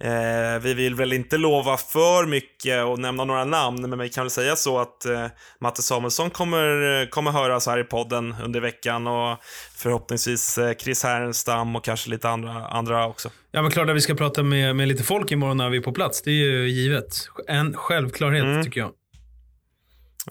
Eh, 0.00 0.60
vi 0.60 0.74
vill 0.74 0.94
väl 0.94 1.12
inte 1.12 1.38
lova 1.38 1.76
för 1.76 2.26
mycket 2.26 2.84
och 2.84 2.98
nämna 2.98 3.24
några 3.24 3.44
namn, 3.44 3.90
men 3.90 3.98
vi 3.98 4.08
kan 4.08 4.24
väl 4.24 4.30
säga 4.30 4.56
så 4.56 4.78
att 4.78 5.04
eh, 5.04 5.26
Matte 5.60 5.82
Samuelsson 5.82 6.30
kommer, 6.30 7.10
kommer 7.10 7.30
höras 7.30 7.66
här 7.66 7.78
i 7.78 7.84
podden 7.84 8.34
under 8.44 8.60
veckan 8.60 9.06
och 9.06 9.38
förhoppningsvis 9.76 10.58
eh, 10.58 10.74
Chris 10.74 11.02
Härenstam 11.02 11.76
och 11.76 11.84
kanske 11.84 12.10
lite 12.10 12.28
andra, 12.28 12.66
andra 12.66 13.06
också. 13.06 13.30
Ja, 13.50 13.62
men 13.62 13.70
klart 13.70 13.88
att 13.88 13.96
vi 13.96 14.00
ska 14.00 14.14
prata 14.14 14.42
med, 14.42 14.76
med 14.76 14.88
lite 14.88 15.04
folk 15.04 15.32
imorgon 15.32 15.56
när 15.56 15.70
vi 15.70 15.78
är 15.78 15.82
på 15.82 15.92
plats. 15.92 16.22
Det 16.22 16.30
är 16.30 16.34
ju 16.34 16.68
givet. 16.68 17.28
En 17.48 17.76
självklarhet 17.76 18.44
mm. 18.44 18.64
tycker 18.64 18.80
jag. 18.80 18.90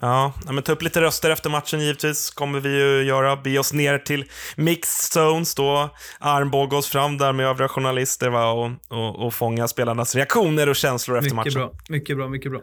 Ja, 0.00 0.32
men 0.44 0.62
ta 0.62 0.72
upp 0.72 0.82
lite 0.82 1.00
röster 1.00 1.30
efter 1.30 1.50
matchen 1.50 1.80
givetvis, 1.80 2.30
kommer 2.30 2.60
vi 2.60 2.68
ju 2.68 3.02
göra. 3.02 3.36
Be 3.36 3.58
oss 3.58 3.72
ner 3.72 3.98
till 3.98 4.24
mixed 4.56 5.12
zones 5.12 5.54
då, 5.54 5.90
armbåga 6.18 6.76
oss 6.76 6.88
fram 6.88 7.18
där 7.18 7.32
med 7.32 7.46
övriga 7.46 7.68
journalister 7.68 8.30
va? 8.30 8.50
Och, 8.50 8.70
och, 8.88 9.26
och 9.26 9.34
fånga 9.34 9.68
spelarnas 9.68 10.14
reaktioner 10.14 10.68
och 10.68 10.76
känslor 10.76 11.18
efter 11.18 11.24
mycket 11.24 11.36
matchen. 11.36 11.52
Bra, 11.52 11.72
mycket 11.88 12.16
bra, 12.16 12.28
mycket 12.28 12.50
bra. 12.52 12.60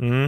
Mm. 0.00 0.24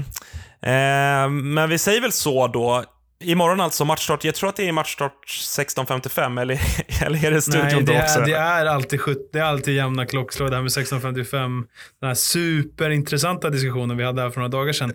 Eh, 0.62 1.30
men 1.30 1.68
vi 1.68 1.78
säger 1.78 2.00
väl 2.00 2.12
så 2.12 2.46
då. 2.46 2.84
Imorgon 3.24 3.60
alltså 3.60 3.84
matchstart. 3.84 4.24
Jag 4.24 4.34
tror 4.34 4.48
att 4.48 4.56
det 4.56 4.68
är 4.68 4.72
matchstart 4.72 5.26
16.55 5.28 6.40
eller, 6.40 6.60
eller 7.06 7.24
är 7.24 7.30
det 7.30 7.42
studion 7.42 7.62
Nej, 7.64 7.82
det 7.82 7.92
då 7.92 7.98
också? 7.98 8.20
Är, 8.20 8.26
det 8.26 8.36
är 8.36 8.66
alltid, 8.66 9.00
det 9.32 9.38
är 9.38 9.42
alltid 9.42 9.74
jämna 9.74 10.06
klockslag 10.06 10.50
det 10.50 10.56
här 10.56 10.62
med 10.62 10.70
16.55. 10.70 11.64
Den 12.00 12.08
här 12.08 12.14
superintressanta 12.14 13.50
diskussionen 13.50 13.96
vi 13.96 14.04
hade 14.04 14.22
här 14.22 14.30
för 14.30 14.40
några 14.40 14.48
dagar 14.48 14.72
sedan. 14.72 14.92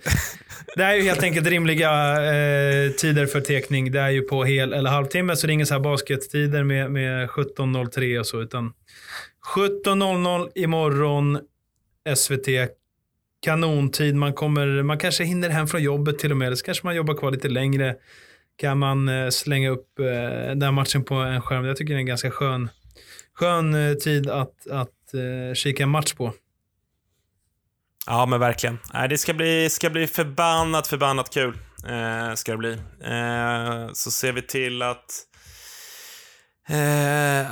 Det 0.75 0.83
är 0.83 0.93
ju 0.93 1.01
helt 1.01 1.23
enkelt 1.23 1.47
rimliga 1.47 1.91
eh, 2.11 2.91
tider 2.91 3.25
för 3.25 3.41
tekning. 3.41 3.91
Det 3.91 3.99
är 3.99 4.09
ju 4.09 4.21
på 4.21 4.43
hel 4.43 4.73
eller 4.73 4.89
halvtimme, 4.89 5.35
så 5.35 5.47
det 5.47 5.51
är 5.51 5.53
inga 5.53 5.65
så 5.65 5.73
här 5.73 5.81
baskettider 5.81 6.63
med, 6.63 6.91
med 6.91 7.29
17.03 7.29 8.19
och 8.19 8.27
så, 8.27 8.41
utan 8.41 8.73
17.00 9.55 10.49
imorgon 10.55 11.39
SVT 12.15 12.47
kanontid. 13.45 14.15
Man, 14.15 14.33
kommer, 14.33 14.83
man 14.83 14.97
kanske 14.97 15.23
hinner 15.23 15.49
hem 15.49 15.67
från 15.67 15.83
jobbet 15.83 16.19
till 16.19 16.31
och 16.31 16.37
med. 16.37 16.45
Eller 16.45 16.55
så 16.55 16.65
kanske 16.65 16.87
man 16.87 16.95
jobbar 16.95 17.13
kvar 17.13 17.31
lite 17.31 17.47
längre. 17.47 17.95
Kan 18.57 18.79
man 18.79 19.09
eh, 19.09 19.29
slänga 19.29 19.69
upp 19.69 19.99
eh, 19.99 20.55
den 20.55 20.73
matchen 20.73 21.03
på 21.03 21.15
en 21.15 21.41
skärm. 21.41 21.65
Jag 21.65 21.77
tycker 21.77 21.93
det 21.93 21.97
är 21.97 21.99
en 21.99 22.05
ganska 22.05 22.31
skön, 22.31 22.69
skön 23.33 23.73
eh, 23.73 23.93
tid 23.93 24.29
att, 24.29 24.67
att 24.71 24.89
kika 25.53 25.83
en 25.83 25.89
match 25.89 26.13
på. 26.13 26.33
Ja, 28.07 28.25
men 28.25 28.39
verkligen. 28.39 28.77
det 29.09 29.17
ska 29.17 29.33
bli, 29.33 29.69
ska 29.69 29.89
bli 29.89 30.07
förbannat, 30.07 30.87
förbannat 30.87 31.33
kul. 31.33 31.57
Eh, 31.87 32.33
ska 32.35 32.51
det 32.51 32.57
bli. 32.57 32.71
Eh, 33.03 33.93
så 33.93 34.11
ser 34.11 34.31
vi 34.33 34.41
till 34.41 34.81
att 34.81 35.23
Eh, 36.69 36.77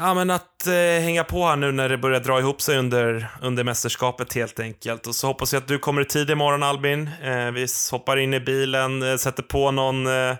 ja, 0.01 0.13
men 0.13 0.29
att 0.29 0.67
eh, 0.67 1.03
hänga 1.03 1.23
på 1.23 1.45
här 1.45 1.55
nu 1.55 1.71
när 1.71 1.89
det 1.89 1.97
börjar 1.97 2.19
dra 2.19 2.39
ihop 2.39 2.61
sig 2.61 2.77
under, 2.77 3.27
under 3.41 3.63
mästerskapet 3.63 4.33
helt 4.33 4.59
enkelt. 4.59 5.07
Och 5.07 5.15
så 5.15 5.27
hoppas 5.27 5.53
jag 5.53 5.61
att 5.61 5.67
du 5.67 5.79
kommer 5.79 6.01
i 6.01 6.05
tid 6.05 6.29
imorgon 6.29 6.63
Albin. 6.63 7.09
Eh, 7.23 7.51
vi 7.51 7.67
hoppar 7.91 8.17
in 8.17 8.33
i 8.33 8.39
bilen, 8.39 9.11
eh, 9.11 9.17
sätter 9.17 9.43
på 9.43 9.71
någon, 9.71 10.07
eh, 10.07 10.35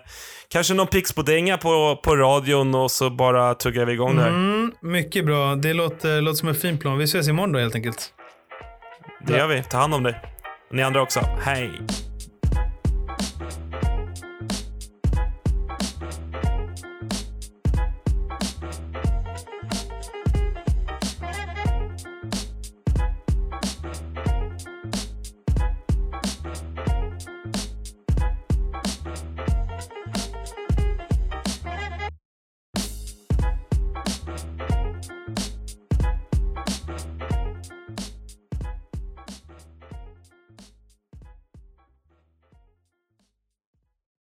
kanske 0.48 0.74
någon 0.74 0.86
Pixbo-dänga 0.86 1.56
på, 1.56 2.00
på 2.04 2.16
radion 2.16 2.74
och 2.74 2.90
så 2.90 3.10
bara 3.10 3.54
tuggar 3.54 3.84
vi 3.84 3.92
igång 3.92 4.16
där. 4.16 4.28
Mm, 4.28 4.72
mycket 4.80 5.26
bra. 5.26 5.54
Det 5.54 5.72
låter, 5.72 6.20
låter 6.20 6.36
som 6.36 6.48
en 6.48 6.54
fin 6.54 6.78
plan. 6.78 6.98
Vi 6.98 7.04
ses 7.04 7.28
imorgon 7.28 7.52
då 7.52 7.58
helt 7.58 7.74
enkelt. 7.74 8.12
Det 9.26 9.36
gör 9.36 9.46
vi. 9.46 9.62
Ta 9.62 9.78
hand 9.78 9.94
om 9.94 10.02
dig. 10.02 10.20
Ni 10.72 10.82
andra 10.82 11.02
också. 11.02 11.20
Hej! 11.40 11.70